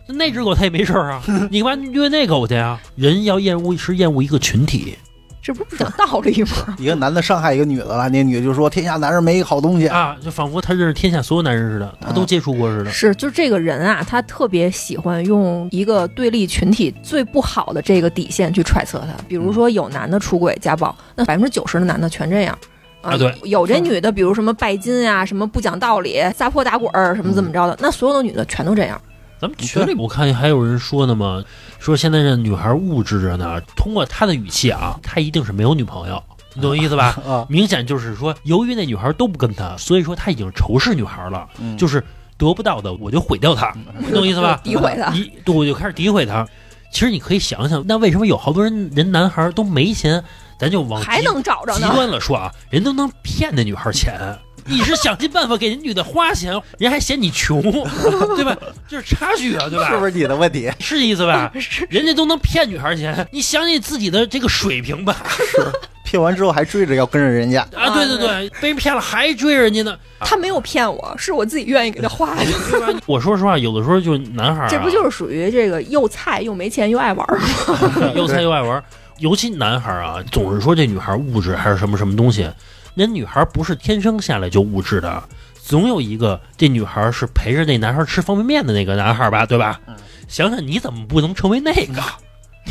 [0.08, 1.24] 那那只狗他也没事儿啊。
[1.50, 2.80] 你干嘛虐那狗去啊？
[2.96, 4.96] 人要厌恶是厌恶一个群体
[5.42, 6.76] 这不是不讲道理吗？
[6.78, 12.92] 一个男的伤害一个女的了，那女的就说天下男人没一个好东西，啊，就仿佛他认识天下所有男人似的，他都接触过似的。
[12.92, 19.08] 是，就这个人啊，他特别喜欢用一个对立群体最不好的这个底线去揣测他。
[19.28, 22.58] 比如说有男的出轨家暴，那百分之九十的男的全这样。
[23.02, 29.02] 啊对有这女的，比如什么拜金呀、什么不讲道理、撒泼打滚儿，什么怎么着的，那所有的女的全都这样。
[29.42, 31.44] 咱们群里我看还有人说呢嘛，
[31.80, 33.60] 说现在这女孩物质着呢。
[33.76, 36.22] 通过他的语气啊，他一定是没有女朋友，
[36.54, 37.20] 你懂我意思吧？
[37.28, 42.04] 啊，明显就是说，由于那女孩都不跟他，所以说他已经仇视女孩了，嗯就是
[42.38, 44.62] 得不到的我就毁掉他，你懂我意思吧？
[44.64, 45.12] 诋毁他。
[45.16, 46.48] 一对我就开始诋毁他。
[46.94, 50.24] 其实你可以想想，那为什么有好多人人男孩都没钱，
[50.60, 54.38] 咱就往极还能找着极，端了说啊，人都能骗那女孩钱。
[54.66, 57.62] 你是想尽办法给人女的花钱，人还嫌你穷，
[58.36, 58.56] 对吧？
[58.88, 59.90] 这是差距啊，对吧？
[59.90, 60.72] 是不是你的问题？
[60.80, 61.52] 是意思吧？
[61.90, 65.16] 人家都能骗女孩钱，你想想你自己的这个水平吧。
[65.28, 65.72] 是
[66.04, 72.46] 骗完之后还追着要跟着人家，啊，对对对，被人骗了还追人家呢，他没有骗我，是我自己愿意给他花的。
[72.70, 73.00] 对吧？
[73.08, 78.12] 我说实话，有的时候就男孩、啊，这不就是属于这个又菜又没钱又爱玩儿吗？
[78.14, 78.84] 又菜又爱玩，
[79.20, 82.46] 尤其男孩啊，总是说这女孩物质还是什么什么东西，
[82.94, 85.24] 那女孩不是天生下来就物质的，
[85.62, 89.80] 总有一个这女孩是陪着那男孩吃方便面的那个男孩吧，对吧？
[90.28, 92.02] 想想你怎么不能成为那个？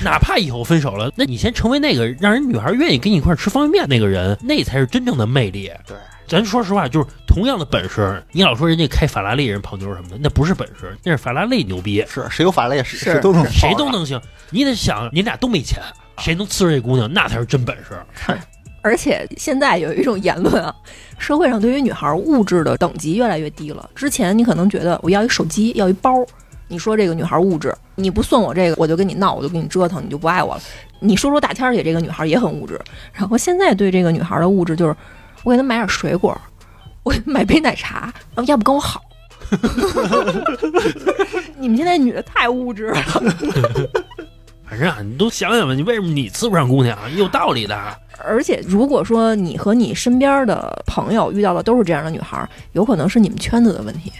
[0.02, 5.70] 哪怕以后分手了，那你先成为那个让人女孩愿意跟你一块儿吃方便面那个人，那才是真正的魅力。
[5.86, 5.96] 对，
[6.28, 12.04] 咱说实话，就是同样的本事，你老说人家开法拉利人泡妞什么的，那不是本事，那是法拉利牛逼。
[12.08, 14.18] 是谁有法拉利谁是谁都能泡谁都能行。
[14.50, 15.82] 你得想，你俩都没钱，
[16.18, 18.36] 谁能伺候这姑娘，那才是真本事。
[18.82, 20.74] 而且现在有一种言论啊，
[21.18, 23.88] 社会上对于女孩物质的等级越来越低了。
[23.94, 26.24] 之前你可能觉得我要一手机，要一包，
[26.68, 30.62] 你说这个女孩物质，你不送我这个，我就跟你闹，我就跟你折腾，你就不爱我了。
[30.98, 32.80] 你说说大天儿姐这个女孩也很物质，
[33.12, 34.94] 然后现在对这个女孩的物质就是，
[35.44, 36.38] 我给她买点水果，
[37.02, 38.12] 我给她买杯奶茶，
[38.46, 39.02] 要不跟我好。
[41.58, 43.02] 你们现在女的太物质了，
[44.70, 46.96] 反正啊，你都想想吧，你为什么你伺不上姑娘？
[47.16, 47.76] 有道理的。
[48.22, 54.12] 而且如果说你和你身边的朋友遇到的都是这样的女孩儿，有可能是你们圈子的问题。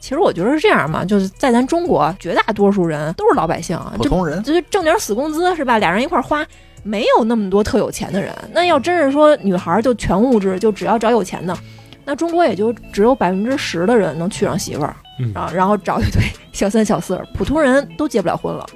[0.00, 5.78] 其实我觉得是这样嘛，就是在咱中国，绝大多数人都是老百姓，就普通人，就是挣点死工资是吧？
[5.78, 6.44] 俩人一块儿花，
[6.82, 8.30] 没有那么多特有钱的人。
[8.52, 11.56] 那要真是说女孩儿就全物质，就只要找有钱的，
[12.04, 16.20] 那中国也就只有百分之十的人能娶上媳妇儿嗯啊，然后找一堆
[16.52, 18.66] 小三小四，普通人都结不了婚了。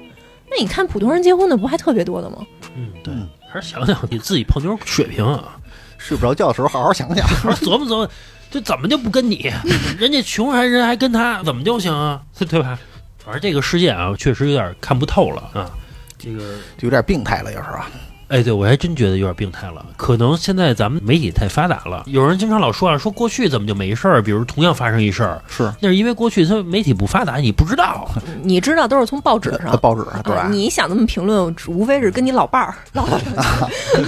[0.49, 2.37] 那你看普通人结婚的不还特别多的吗？
[2.75, 5.57] 嗯，对嗯，还是想想你自己泡妞水平啊，
[5.97, 7.27] 睡不着觉的时候好好想想。
[7.27, 8.09] 好好琢磨琢磨，
[8.49, 9.51] 这怎么就不跟你？
[9.97, 12.21] 人家穷还人还跟他，怎么就行啊？
[12.49, 12.77] 对吧？
[13.23, 15.69] 反正这个世界啊，确实有点看不透了啊。
[16.17, 17.89] 这个，就有点病态了，有时候啊，
[18.29, 19.85] 哎，对我还真觉得有点病态了。
[19.97, 24.21] 可能现在咱们媒体太发达了，有人经常老说啊，说过去怎么就没事儿？
[24.21, 28.07] 比如同样发生一事儿，是那是因为过去它媒体不发达，你不知道。
[28.43, 29.75] 你知道都是从报纸上。
[29.81, 30.47] 报纸上对啊，？
[30.51, 33.33] 你想那么评论，无非是跟你老伴儿唠唠两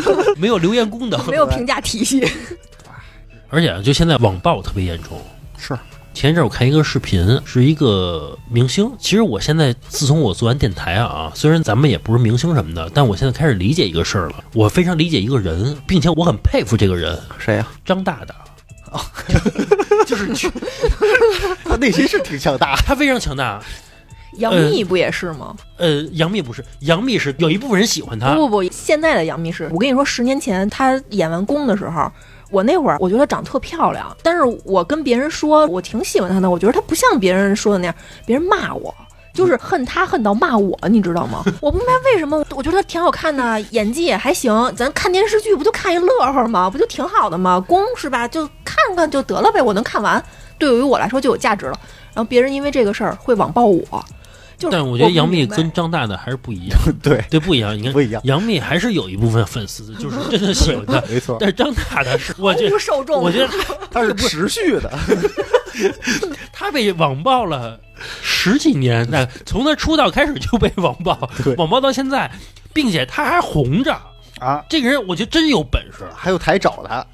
[0.01, 0.03] 句，
[0.39, 2.25] 没有留言功能，没有评价体系。
[3.49, 5.19] 而且啊就现在网暴特别严重。
[5.57, 5.77] 是
[6.13, 8.91] 前一阵儿我看一个视频，是一个明星。
[8.99, 14.43] 其实我现在自从我做完电台啊，虽然咱们也不是明星什么的，但我现在开始理解一个事儿了。
[14.53, 17.67] 我非常理解一个人，并且我很佩服这个人，谁呀？
[17.85, 18.35] 张大大。
[20.05, 20.51] 就是去
[21.63, 22.81] 他内心是挺强大的。
[22.85, 23.63] 他非常强大。
[24.37, 25.55] 杨幂不也是吗？
[25.77, 28.33] 呃，杨幂不是，杨幂是有一部分人喜欢她。
[28.35, 32.11] 不不不，现在的杨幂是我跟你说，十年前她演完宫的时候，
[32.51, 37.95] 我那会儿我觉得她长得特漂亮，但是我跟别人说我挺喜欢她的，我觉得她不像别人说的那样，
[38.25, 38.93] 别人骂我。
[39.33, 41.41] 就是恨她恨到骂我，你知道吗？
[41.61, 44.51] 我不明白为什么，我觉得她挺好看的，演技也还行。
[44.75, 46.69] 咱看电视剧不就看一乐呵吗？
[46.69, 47.57] 不就挺好的吗？
[47.65, 48.27] 宫是吧？
[48.27, 50.21] 就看看就得了呗，我能看完，
[50.57, 51.79] 对于我来说就有价值了。
[52.13, 54.03] 然后别人因为这个事儿会网暴我，
[54.61, 57.75] 就是但我觉得杨幂跟张大大还是不一样， 对，对，不一样。
[57.75, 61.01] 你看不一样，杨幂还是有一部分粉丝，就是真的喜欢她。
[61.09, 63.19] 没错，但是张大大 是，我觉得无受众。
[63.19, 63.49] 我觉得
[63.89, 64.91] 他是持续的。
[66.53, 67.79] 他被网暴了
[68.21, 72.29] 十几年，那从他出道开始就被网暴对，网暴到现在，
[72.71, 73.97] 并且他还红着。
[74.39, 77.05] 啊，这个人我觉得真有本事，还有台找他，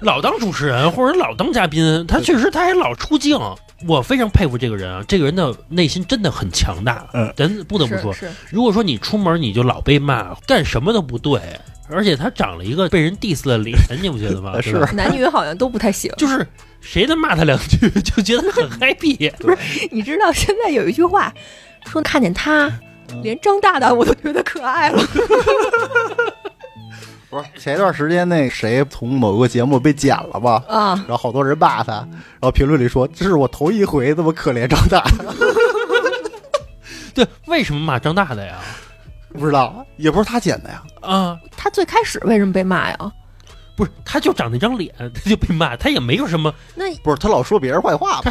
[0.00, 3.38] 老当主持人或者老当嘉宾，他确实他还老出镜，
[3.86, 7.06] 我非常佩服这个人啊，这个人的内心真的很强大。
[7.12, 8.14] 嗯，咱不得不说，
[8.50, 11.40] 如果说你出门你就老被骂，干什么都不对，
[11.88, 14.58] 而且他长了一个被人 diss 的脸，你不觉得吗？
[14.62, 16.12] 是男女好像都不太行。
[16.16, 16.46] 就是
[16.80, 19.30] 谁他骂他两句 就觉得很 happy。
[19.38, 19.56] 不是
[19.92, 21.32] 你知道现在有一句话
[21.86, 22.66] 说，看见他，
[23.12, 25.00] 嗯连张大大我都觉得可爱了。
[27.30, 30.62] 不是前一段时间那谁从某个节目被剪了吧？
[30.68, 35.04] 啊，然后好多人骂他，然后评论里说这是我头一回这么可怜张大，
[37.14, 38.58] 对，为什么骂张大大呀？
[39.34, 40.82] 不知道，也不是他剪的呀。
[41.02, 43.12] 啊，他最开始为什么被骂呀？
[43.76, 46.52] 不是，他就长那张脸，他就被骂，他也没有什么。
[46.74, 48.30] 那不是他老说别人坏话吧？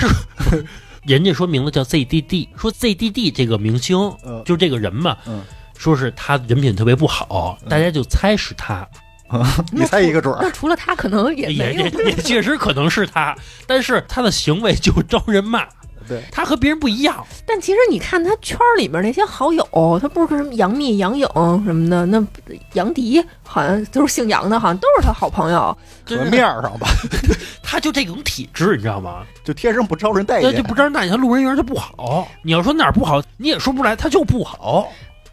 [1.06, 5.42] 人家说名字叫 ZDD，说 ZDD 这个明星，嗯就这个人嘛，嗯
[5.78, 8.88] 说是他人品特别不好，大家就猜是他。
[9.74, 10.50] 你猜一个准儿那。
[10.52, 11.90] 除了他，可能也也也。
[11.90, 13.36] 也 确实可能是他，
[13.68, 15.68] 但是他的行为就招人骂，
[16.08, 17.28] 对，他和别人不一样。
[17.46, 21.28] 但其实你看他圈儿里面那些好友，他不是什么杨幂、杨颖
[21.66, 22.26] 什么的，那
[22.72, 25.78] 杨迪好像都是姓杨的，好像都是他好朋友。
[26.06, 26.88] 真是面儿上吧，
[27.62, 29.26] 他就这种体质，你知道吗？
[29.44, 30.74] 就天生不招人待见那就不。
[30.74, 32.30] 招人待见，他路人缘就不好。
[32.44, 34.88] 你要说哪儿不好，你也说不出来，他就不好。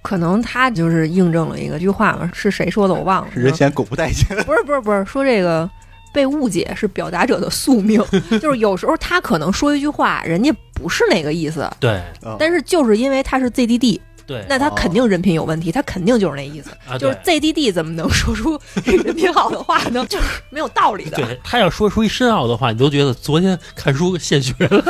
[0.05, 3.29] 可能他就是印证了一个句话嘛，是谁说的我忘了。
[3.35, 5.69] 人嫌狗不待见， 不是不是不是说这个
[6.13, 8.05] 被误解是表达者的宿命，
[8.41, 12.03] 就是有时候他可能说一句话，人家不是那个意思，对。
[12.23, 12.37] 嗯。
[12.39, 16.71] 但是就是因为他是 ZDD，对那他肯定人品有问题，他肯定就是那意思。
[16.89, 20.05] 啊，就是 ZDD 怎么能说出 人品好的话呢？
[20.09, 21.17] 就是没有道理的。
[21.17, 24.85] 对他要说出一深奥的话，你都觉得昨天看书现学了，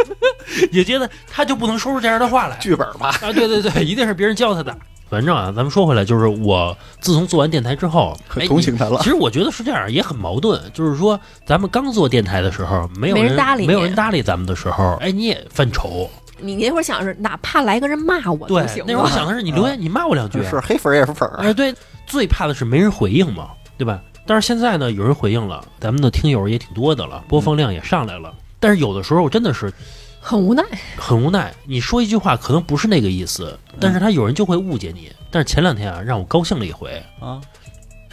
[0.72, 3.32] 也觉得他就不能说出这样的话来剧本吧，啊！
[3.32, 4.76] 对对对，一定是别人教他的。
[5.08, 9.08] 反正啊，咱们说回来，就是我自从做完电台之后，哎同情他了其。
[9.08, 10.60] 实我觉得是这样，也很矛盾。
[10.72, 16.08] 就是说，咱们刚做电台的时候，没有没人搭理没有人搭理咱们的时候，哎，你也犯愁。
[16.42, 19.10] 你那会儿想是，哪怕来个人骂我对都行，那会儿我？
[19.10, 21.74] 想的是，你留言你骂我两句，是黑粉也是粉儿，哎，对，
[22.06, 24.00] 最怕的是没人回应嘛，对吧？
[24.26, 28.32] 但是现在呢，有人回应了，咱们的听友也挺多的了，播放量也上来了。
[28.60, 29.72] 但是有的时候真的是
[30.20, 30.62] 很无奈。
[30.96, 35.10] 很无奈，你说一句话可能不是那个意思，但是他有人就会误解你。
[35.32, 37.40] 但是前两天啊，让我高兴了一回，啊，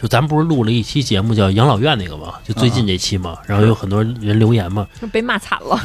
[0.00, 5.78] 就咱们不是录了一期节目叫养老院那个嘛，就最近这期嘛，然后有很多人留言嘛，被骂惨了，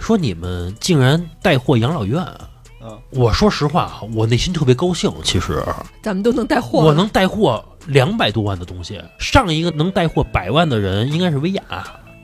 [0.00, 2.24] 说你们竟然带货养老院。
[2.82, 5.12] 嗯，我说实话，我内心特别高兴。
[5.22, 5.62] 其实
[6.00, 6.78] 咱们都能带货。
[6.78, 11.62] 我能带货两百多万的东西，上一个能带货百万的人应该是薇娅，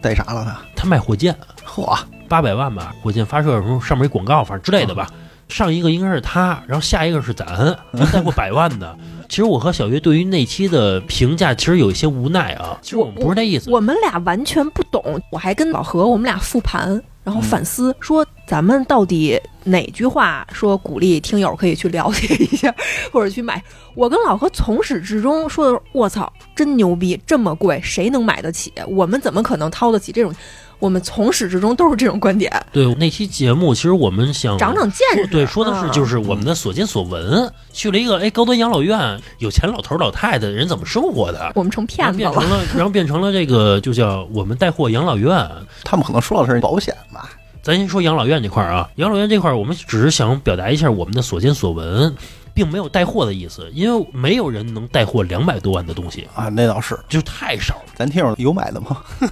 [0.00, 0.58] 带啥了他？
[0.74, 5.10] 他卖火箭嚯，八百万吧，火箭发射什么上面一广告，反正之类的吧。
[5.48, 8.96] 上一个应该是他，然后下一个是咱， 能带货百万的。
[9.28, 13.70] 其实我和小月对于那期的评价其实有一些无奈啊，其实我们不是那意思。
[13.70, 22.74] 我们俩完全不懂，我还跟老何我们俩复盘，然后反思、说咱们到底哪句话说鼓励听友可以去了解一下，
[23.12, 23.62] 或者去买。
[23.94, 28.72] 我跟老何从始至终说的是，我操，真牛逼，这么贵，谁能买得起？
[28.86, 30.32] 我们怎么可能掏得起这种？
[30.78, 35.26] 我们从始至终都是这种观点，对那期节目，其实我们想长长见识。
[35.28, 42.50] 对，说的是嗯就是我们的所见所闻，去了一个哎高端养老院，有钱老头老太太人怎么生活的，我们成骗子了然后变成。
[42.50, 45.48] 了，然后变成了这个就叫我们带货养老院。
[45.82, 47.30] 他们可能说的是保险吧？
[47.62, 52.14] 咱先说养老院这块儿啊，养老院这块儿我们只是想表达一下我们的所见所闻，
[52.56, 56.98] 并没有带货的意思，因为没有人能带货两百多万的东西，啊，那倒是。
[57.06, 57.92] 就太少了。
[57.94, 59.02] 咱听友有买的吗？
[59.20, 59.30] 咱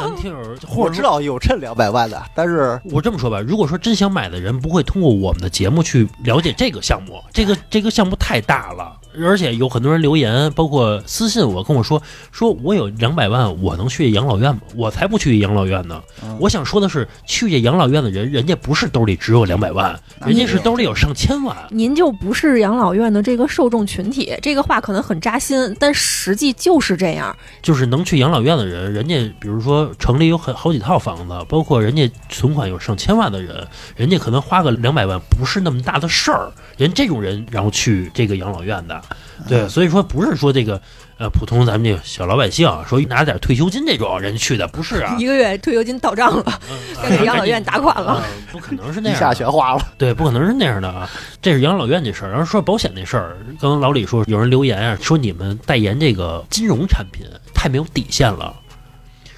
[0.00, 0.36] 咱听友
[0.66, 1.00] 或我知。
[1.00, 14.60] 道有趁两百万的，但是我这么说吧，如果说真想买的人，不会通过我们的节目去了解这个项目，这个这个项目太大了，而且有很多人留言，包括私信我跟我说，说我有两百万，我能去养老院吗？
[14.74, 16.02] 我才不去养老院呢。
[16.22, 21.56] 嗯我想说的是，去这养老院的人，人家不是兜里只有两百万，人家是兜里有上千万。
[21.70, 27.36] 您就不是养老院的这个受众群体，这个话可能很扎心，但实际就是这样。
[27.60, 39.00] 就是能去养老院的人，人家比如说城里有很好几套房子，包括人家存款有上千万的人，人家可能花个两百万不是那么大的事儿，人这种人然后去这个养老院的，
[39.48, 40.80] 对，所以说不是说这个
[41.18, 46.60] 呃普通咱们这个小老百姓啊说拿点退休金这种人去的，不是啊 一，个月退休金到账了，
[47.08, 48.12] 给养老院打款了。
[48.12, 48.22] 啊
[48.52, 49.92] 不可能是那一下样的，全花了。
[49.96, 51.08] 对，不可能是那样的啊！
[51.40, 52.30] 这是养老院这事儿。
[52.30, 58.54] 然后说保险那事儿，刚刚老李说有人留言啊，说你们代言这个金融产品太没有底线了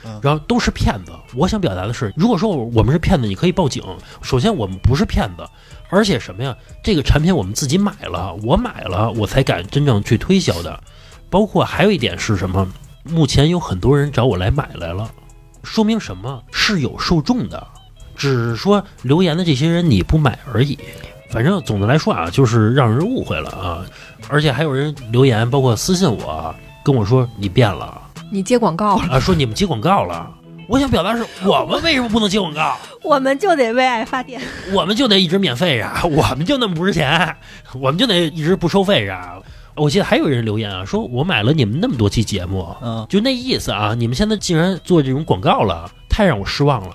[0.05, 1.13] 嗯，然后都是骗子。
[1.37, 3.85] 我想表达的是，如果说我们是骗子，你可以报警。
[4.21, 5.47] 首先，我们不是骗子，
[5.95, 6.57] 而且什么呀？
[6.83, 10.81] 这个产品我们自己买了，我买了，我才敢真正去推销的。
[11.31, 12.67] 包括还有一点是什么？
[13.05, 15.09] 目前有很多人找我来买来了，
[15.63, 16.43] 说明什么？
[16.51, 17.65] 是有受众的。
[18.17, 20.79] 只是说留言的这些人你不买而已。
[21.31, 23.87] 反正总的来说啊，就是让人误会了啊，
[24.29, 28.01] 而且还有人留言，包括私信我啊，跟我说你变了
[28.33, 30.31] 你接广告了，啊，说你们接广告了。
[30.67, 32.77] 我想表达是我们为什么不能接广告？
[33.03, 34.41] 我们就得为爱发电。
[34.73, 37.37] 我们就得一直免费呀，我们就那么不值钱，
[37.75, 39.35] 我们就得一直不收费呀。
[39.77, 46.95] 我记得还有人留言啊，说我买了你们那么多期节目，嗯，就那意思啊，你们现在竟然做这种广告了，太让我失望了。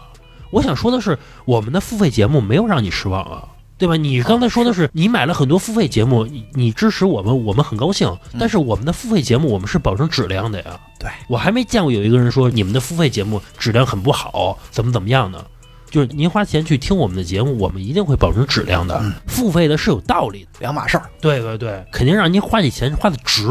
[0.50, 3.44] 我想说的是，我们的付费节目没有让你失望啊，
[3.80, 3.96] 对吧？
[3.96, 8.16] 你刚才说的是你买了很多付费节目，你你支持我们，我们很高兴。
[8.38, 10.80] 但是我们的付费节目，我们是保证质量的呀。
[11.00, 15.44] 对我还没见过有一个人说你们的付费节目质量很不好，怎么怎么样呢？
[15.90, 19.02] 就是您花钱去听我们的节目，我们一定会保证质量的。
[19.26, 21.10] 付费的是有道理的，两码事儿。
[21.20, 23.48] 对对对，肯定让您花这钱花的值，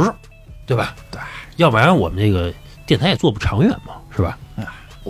[0.66, 0.94] 对吧？
[1.10, 1.20] 对
[1.56, 2.52] 要不然我们这个
[2.86, 4.38] 电台也做不长远嘛，是吧？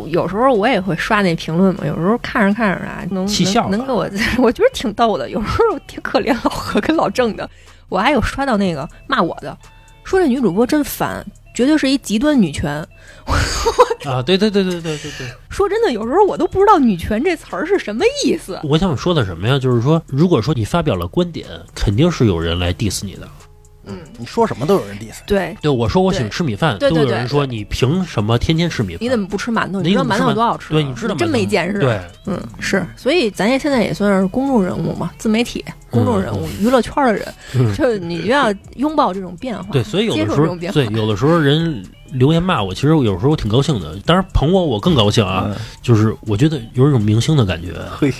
[0.07, 3.27] 有时候我也会刷那评论嘛，有时候看着看着啊，能
[3.71, 5.29] 能给我， 我觉得挺逗的。
[5.31, 7.49] 有时候挺可怜老何跟老郑的，
[7.89, 9.57] 我还有刷到那个骂我的，
[10.05, 11.25] 说这女主播真烦，
[11.55, 12.87] 绝对是一极端女权。
[14.07, 18.59] 啊，对对对对对对对，说真的，有时候我都不知道“女权”这词儿是什么意思。
[18.63, 19.59] 我想说的什么呀？
[19.59, 23.29] 就是说，如果说你发表了观点，肯定是有人来 diss 你的。
[23.89, 25.17] 嗯，你说什么都有人 diss。
[25.27, 28.99] 对，对，我说我喜欢吃米饭，对对对都有人说你凭什么天天吃米饭？
[29.01, 29.81] 你怎么不吃馒头？
[29.81, 30.73] 你知道馒头多好吃？
[30.75, 31.79] 对你知道真没见识。
[31.79, 39.69] 对，嗯，是，所以咱也现在也算是公众人物嘛，自媒体公众人物，娱乐圈的人，嗯 就你就要拥抱这种变化。
[39.73, 41.83] 对，所以有的时候对，有的时候人
[42.13, 43.97] 留言骂我，其实有时候我挺高兴的。
[44.07, 45.47] 当然捧我，我更高兴啊。
[45.49, 48.13] 嗯就是我觉得有一种明星的感觉，嘿，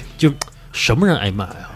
[0.73, 1.69] 什么人挨骂呀？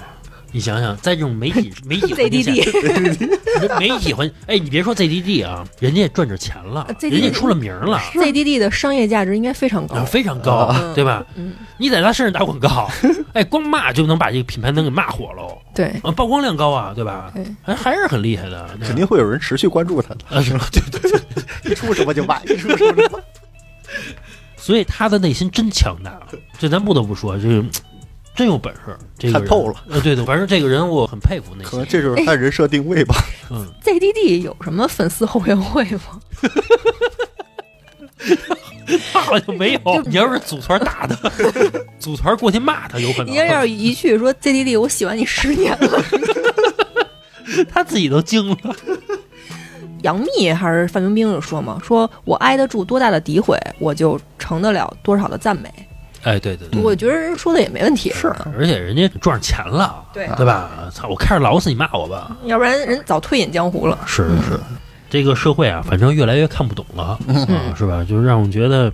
[0.53, 7.99] 你想想，在这种媒体 媒体环境下 ZDD 媒体环，哎，你别说 ZDD 啊，人家也赚着钱了，ZDD 人家出了名了。
[8.15, 10.05] ZDD 的商业价值应该非常啊，高。
[10.05, 11.25] 非常高，嗯对吧？
[11.37, 12.89] 嗯，你在他身上打广告，
[13.33, 17.31] 哎，光骂就能把这个品牌能给骂火喽，对，啊，曝光量高啊，对吧？
[17.35, 20.69] 对还还是很厉害的，肯定会有人持续关注他的，啊，是吧？
[20.71, 21.21] 对对对，
[21.73, 23.19] 一出什么就骂，一出什么就骂。
[24.57, 26.21] 所以他的内心真强大，
[26.59, 27.65] 这咱不得不说，这个
[28.35, 29.75] 真有本事，这个人看透了。
[29.89, 31.71] 呃，对对，反正这个人我很佩服内心。
[31.71, 33.15] 可能这就是他人设定位吧。
[33.51, 36.21] 嗯，ZDD 有什么粉丝后援会吗？
[39.13, 40.03] 他 好像没有。
[40.07, 41.31] 你要是组团打他，
[41.99, 46.03] 组团过去骂他，有可能你要是一去说 ZDD，我喜欢你十年了。
[47.71, 48.57] 他自己都惊了。
[50.03, 55.69] 杨幂还是范冰冰有说嘛，说我挨得住多大的诋毁，我就承得了多少的赞美。
[56.23, 60.71] 哎，对对对，我觉得人说的也没问题，是而且人家赚上钱了，对对吧？
[60.93, 62.37] 操，我开着老死你骂我吧。
[62.45, 63.99] 要不然人早退隐江湖了。
[64.07, 64.61] 是是是，
[65.11, 68.05] 这个社会啊，反正越来越看不懂了，啊，是吧？
[68.09, 68.93] 就是让我觉得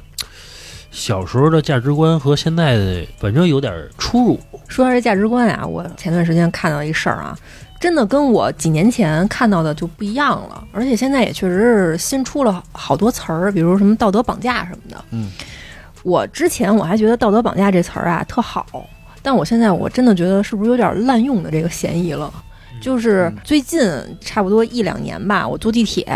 [0.90, 4.40] 小时候的价值观和现在的反正有点出入。
[4.66, 7.36] 说到这价值观啊，我前段时间看到一事儿啊，
[7.78, 15.04] 真的跟我几年前看到的就不一样了，而且现在也确实是新出了好多词儿，比如什么道德绑架什么的。
[15.10, 15.30] 嗯，
[16.02, 18.66] 我之前我还觉得道德绑架这词儿啊特好，
[19.22, 22.32] 但我现在我真的觉得是不是有点滥用的这个嫌疑了？
[22.80, 23.82] 就是最近
[24.20, 26.06] 差不多一两年吧，我坐地铁。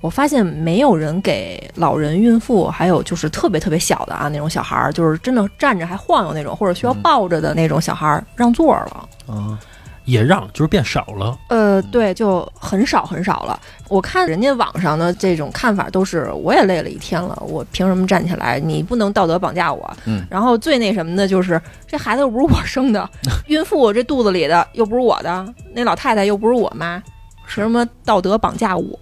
[0.00, 9.08] 我发现没有人给老人、孕妇，还有就是特别特别小的啊那种小孩儿，就是真的站着还晃悠那种，或者需要抱着的那种小孩儿让座了。
[9.28, 9.56] 啊，
[10.04, 13.58] 也让就是变少了，呃，对，就很少很少了。
[13.88, 18.58] 我看人家网上的这种看法都是，我也累了一天了，我凭什么站起来？
[18.58, 19.88] 你不能道德绑架我。
[20.04, 23.08] 嗯然后最那什么的就是，这孩子又不是我生的，
[23.46, 27.00] 孕妇这肚子里的又不是我的，那老太太又不是我妈，
[27.46, 28.98] 凭什么道德绑架我？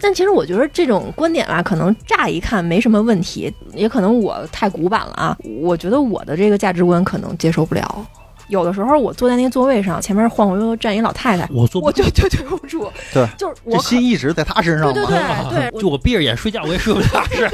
[0.00, 5.38] 但其实我觉得这种观点啊，可能乍一看没什么问题，也可能我太古板了啊。
[5.62, 8.06] 我觉得我的这个价值观可能接受不了。
[8.48, 12.90] 有的时候我坐在那个座位上，前面晃晃悠悠站一老太太，我坐不我就就对不住。
[13.12, 14.92] 对，就是我这心一直在她身上嘛。
[14.92, 17.50] 对对对 对，就我闭着眼睡觉，我也睡不踏实。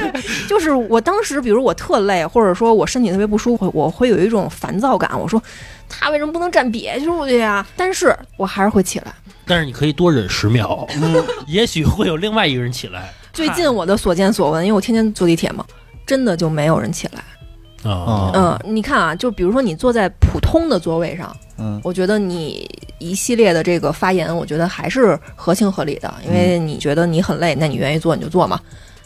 [0.49, 5.11] 就是我当时，比如我特累，或者说我身体特别不舒服，我会有一种烦躁感。
[5.19, 5.43] 我说
[5.89, 7.65] 他为什么不能站别处去呀？
[7.77, 9.15] 但是我还是会起来。
[9.47, 10.87] 但是你可以多忍十秒，
[11.47, 13.13] 也许会有另外一个人起来。
[13.33, 15.65] 最近我的所见所闻，因为我天天坐地铁嘛，
[16.07, 17.23] 真的就没有人起来。
[17.83, 22.69] 啊，嗯，你看啊，就比如说你坐在普通的座位上，嗯我觉得你
[22.99, 28.61] 一系列的这个发言，我觉得还是合情合理的，因为你觉得你很累，那你愿意坐你就坐嘛。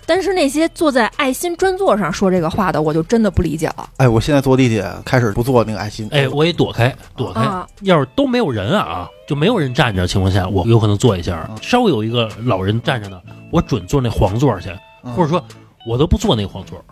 [0.06, 6.06] 但是那些坐在爱心专座上说这个话的，我就真的不理解了哎，我现在坐地铁开始不坐那个爱心。
[6.10, 7.40] 哎，我也躲开，躲开。
[7.40, 7.66] 啊！
[7.80, 11.48] 要是都没有人啊，就没有人站着的情况下，我有可能坐一下。
[11.62, 13.18] 稍微有一个老人站着呢，
[13.50, 14.68] 我准坐那黄座去，
[15.04, 15.42] 嗯或者说
[15.86, 16.84] 我都不坐那个黄座。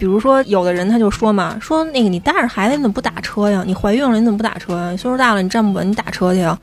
[0.00, 3.62] 比如说，有的人他就说嘛，说那个你带着孩子你怎么不打车呀？
[3.66, 4.96] 你怀孕了你怎么不打车呀？
[4.96, 6.58] 岁数大了你站不稳你打车去呀？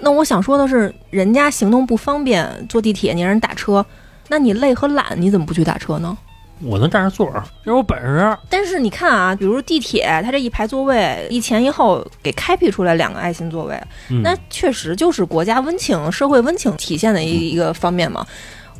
[0.00, 3.84] 那我想说的是，人家行动不方便，坐地铁你让人打车，
[4.28, 6.18] 那你累和懒你怎么不去打车呢？
[6.64, 8.36] 我能占着座儿，这是我本事。
[8.48, 13.74] 但是你看啊，比如地铁，它这一排座位一前一后给开辟出来两个爱心座位，
[14.10, 18.24] 嗯，那确实就是国家温情、社会温情体现的一一个方面嘛。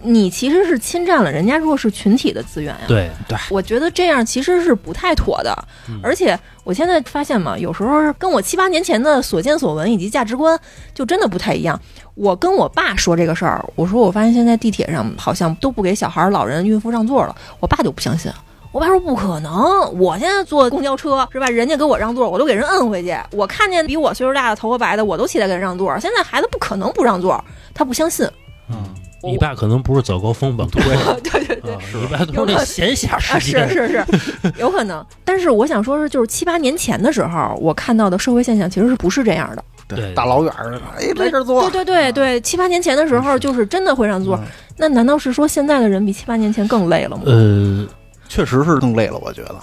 [0.03, 2.81] 你其实是侵占了人家弱势群体的资源呀。
[2.87, 3.11] 对，
[3.51, 5.57] 我觉得这样其实是不太妥的。
[5.89, 10.59] 嗯而且我现在发现嘛，有时候跟我七八年前的所见所闻以及价值观
[10.95, 11.81] 就真的不太一样。
[12.15, 18.31] 我跟我爸说这个事儿，我说我发现现在地铁上好像都不给小孩、老人、孕妇让座了，我爸就不相信。
[18.71, 19.53] 我爸说不可能，
[19.99, 21.47] 我现在坐公交车是吧？
[21.49, 23.15] 人家给我让座，我都给人摁回去。
[23.33, 25.99] 我看见比我岁数大的、头发白的，我都起来给人让座。
[26.01, 27.43] 现在孩子不可能不让座，
[27.75, 28.27] 他不相信。
[28.71, 28.83] 嗯，
[29.23, 30.67] 你爸可能不是早高峰吧？
[30.73, 30.83] 对
[31.23, 31.73] 对对对。
[31.75, 31.79] 啊，
[32.27, 33.69] 你爸都是那闲暇啊，时间。
[33.69, 34.05] 是是
[34.43, 35.05] 是， 有可能。
[35.25, 39.65] 但是我想说是，就是七八年前的时候，我看到的社会现象其实是不是这样的？
[39.89, 41.69] 对大老远儿的，哎，没事儿坐。
[41.71, 44.37] 对对对对，七八年前的时候，就是真的会让座。
[44.37, 44.45] 嗯
[44.79, 47.23] 那难道是说现在的人比七八年前更累了吗？
[47.27, 47.87] 呃，
[48.29, 49.55] 确实是更累了，我觉得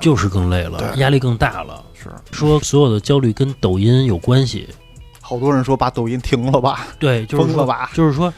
[0.00, 1.82] 就是更累了，对压力更大了。
[1.94, 2.10] 是。
[2.32, 4.68] 说所有的焦虑跟抖音有关系，
[5.20, 7.78] 好多人说把抖音停了吧，对，就是说。
[7.94, 8.30] 就是说，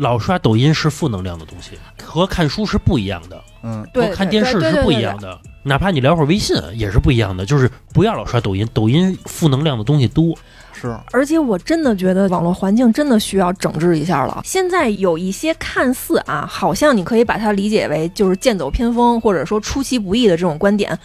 [0.00, 1.72] 老刷抖音是负能量的东西，
[2.02, 5.28] 和看书是不一样的，嗯，对，和看电视是不一样的。
[5.28, 5.40] 的。
[5.62, 10.34] 哪怕你聊会儿微信也是不一样的，就是不要老刷抖音，抖音负能量的东西多。
[10.72, 14.40] 是而且我真的觉得网络环境真的需要整治一下了。
[14.42, 20.98] 现在有一些看似啊，好像你可以把它理解为就是剑走偏锋，或者说出其不意的这种观点，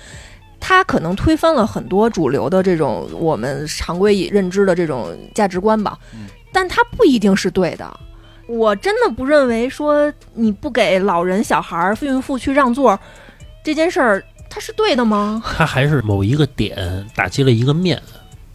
[0.62, 6.00] 它可能推翻了很多主流的这种我们常规认知的这种价值观吧。
[6.14, 8.00] 嗯但它不一定是对的。
[8.48, 13.00] 我真的不认为说你不给老人、小孩儿、孕妇去让座
[13.64, 15.42] 这件事儿，它是对的吗？
[15.58, 18.02] 它还是某一个点打击了一个面，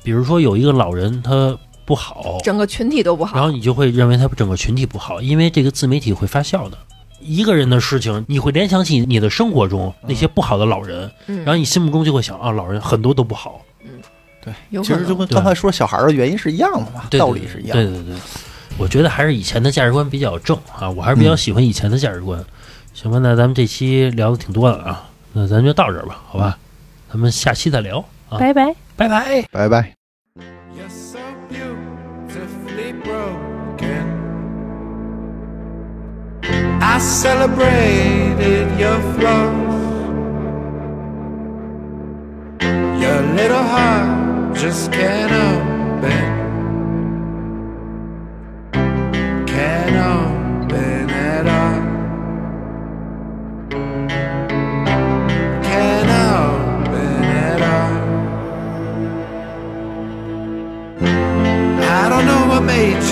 [0.03, 3.37] 比如说有一个老人他不好，整个群体都不好。
[3.37, 6.79] 然后你就会认为他整个群体不好，因为这个自媒体会发酵的。
[7.21, 13.61] 一个人的事情，你会联想起你的生活中那些不好的老人，嗯然后你心目中就会想啊，老人很多都不好。
[13.83, 13.91] 嗯，
[14.43, 17.85] 对其实就跟刚才说小孩儿的原因是一样的嘛，道理是一样的。
[17.85, 18.17] 对对对，
[18.81, 22.43] 我觉得还是以前的价值观比较正啊，我还是比较喜欢以前的价值观。
[22.95, 26.57] 行吧，那咱们这期聊的挺多的啊，那咱就到这吧，好吧？
[27.13, 29.95] 咱们下期再聊，拜拜，拜拜，拜拜。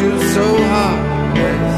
[0.01, 1.77] You so heartless,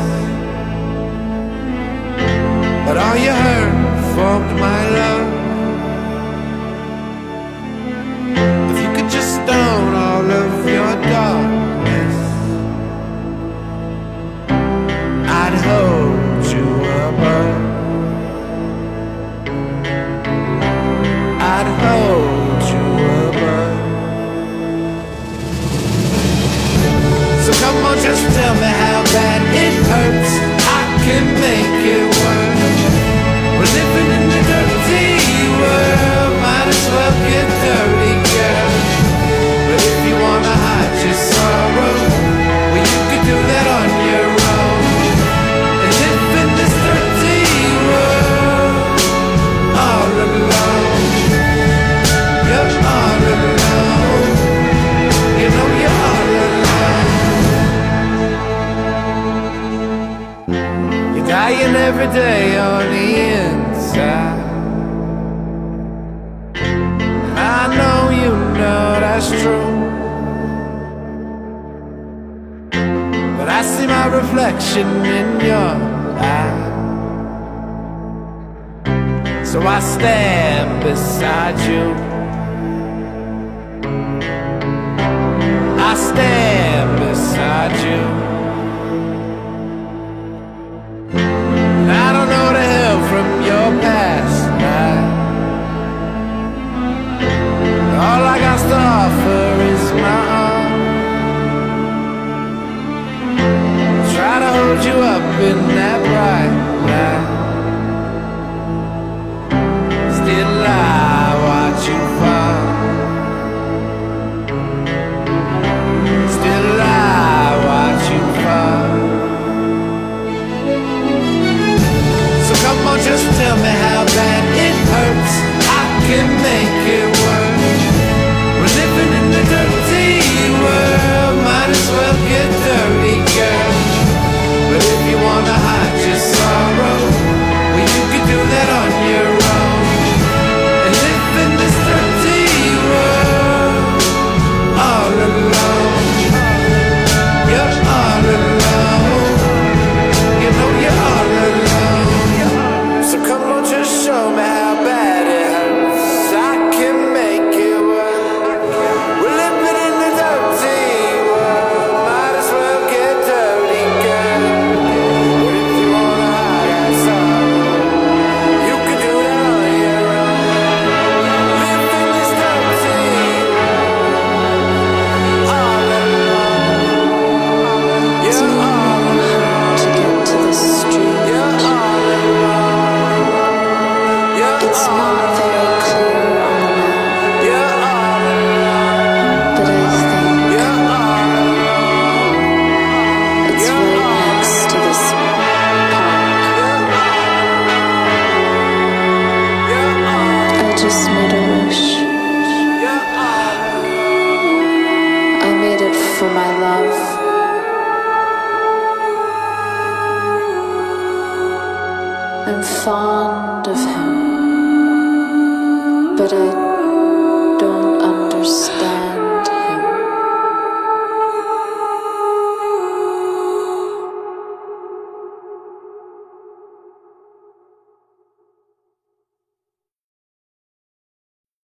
[2.86, 4.89] but all you heard formed my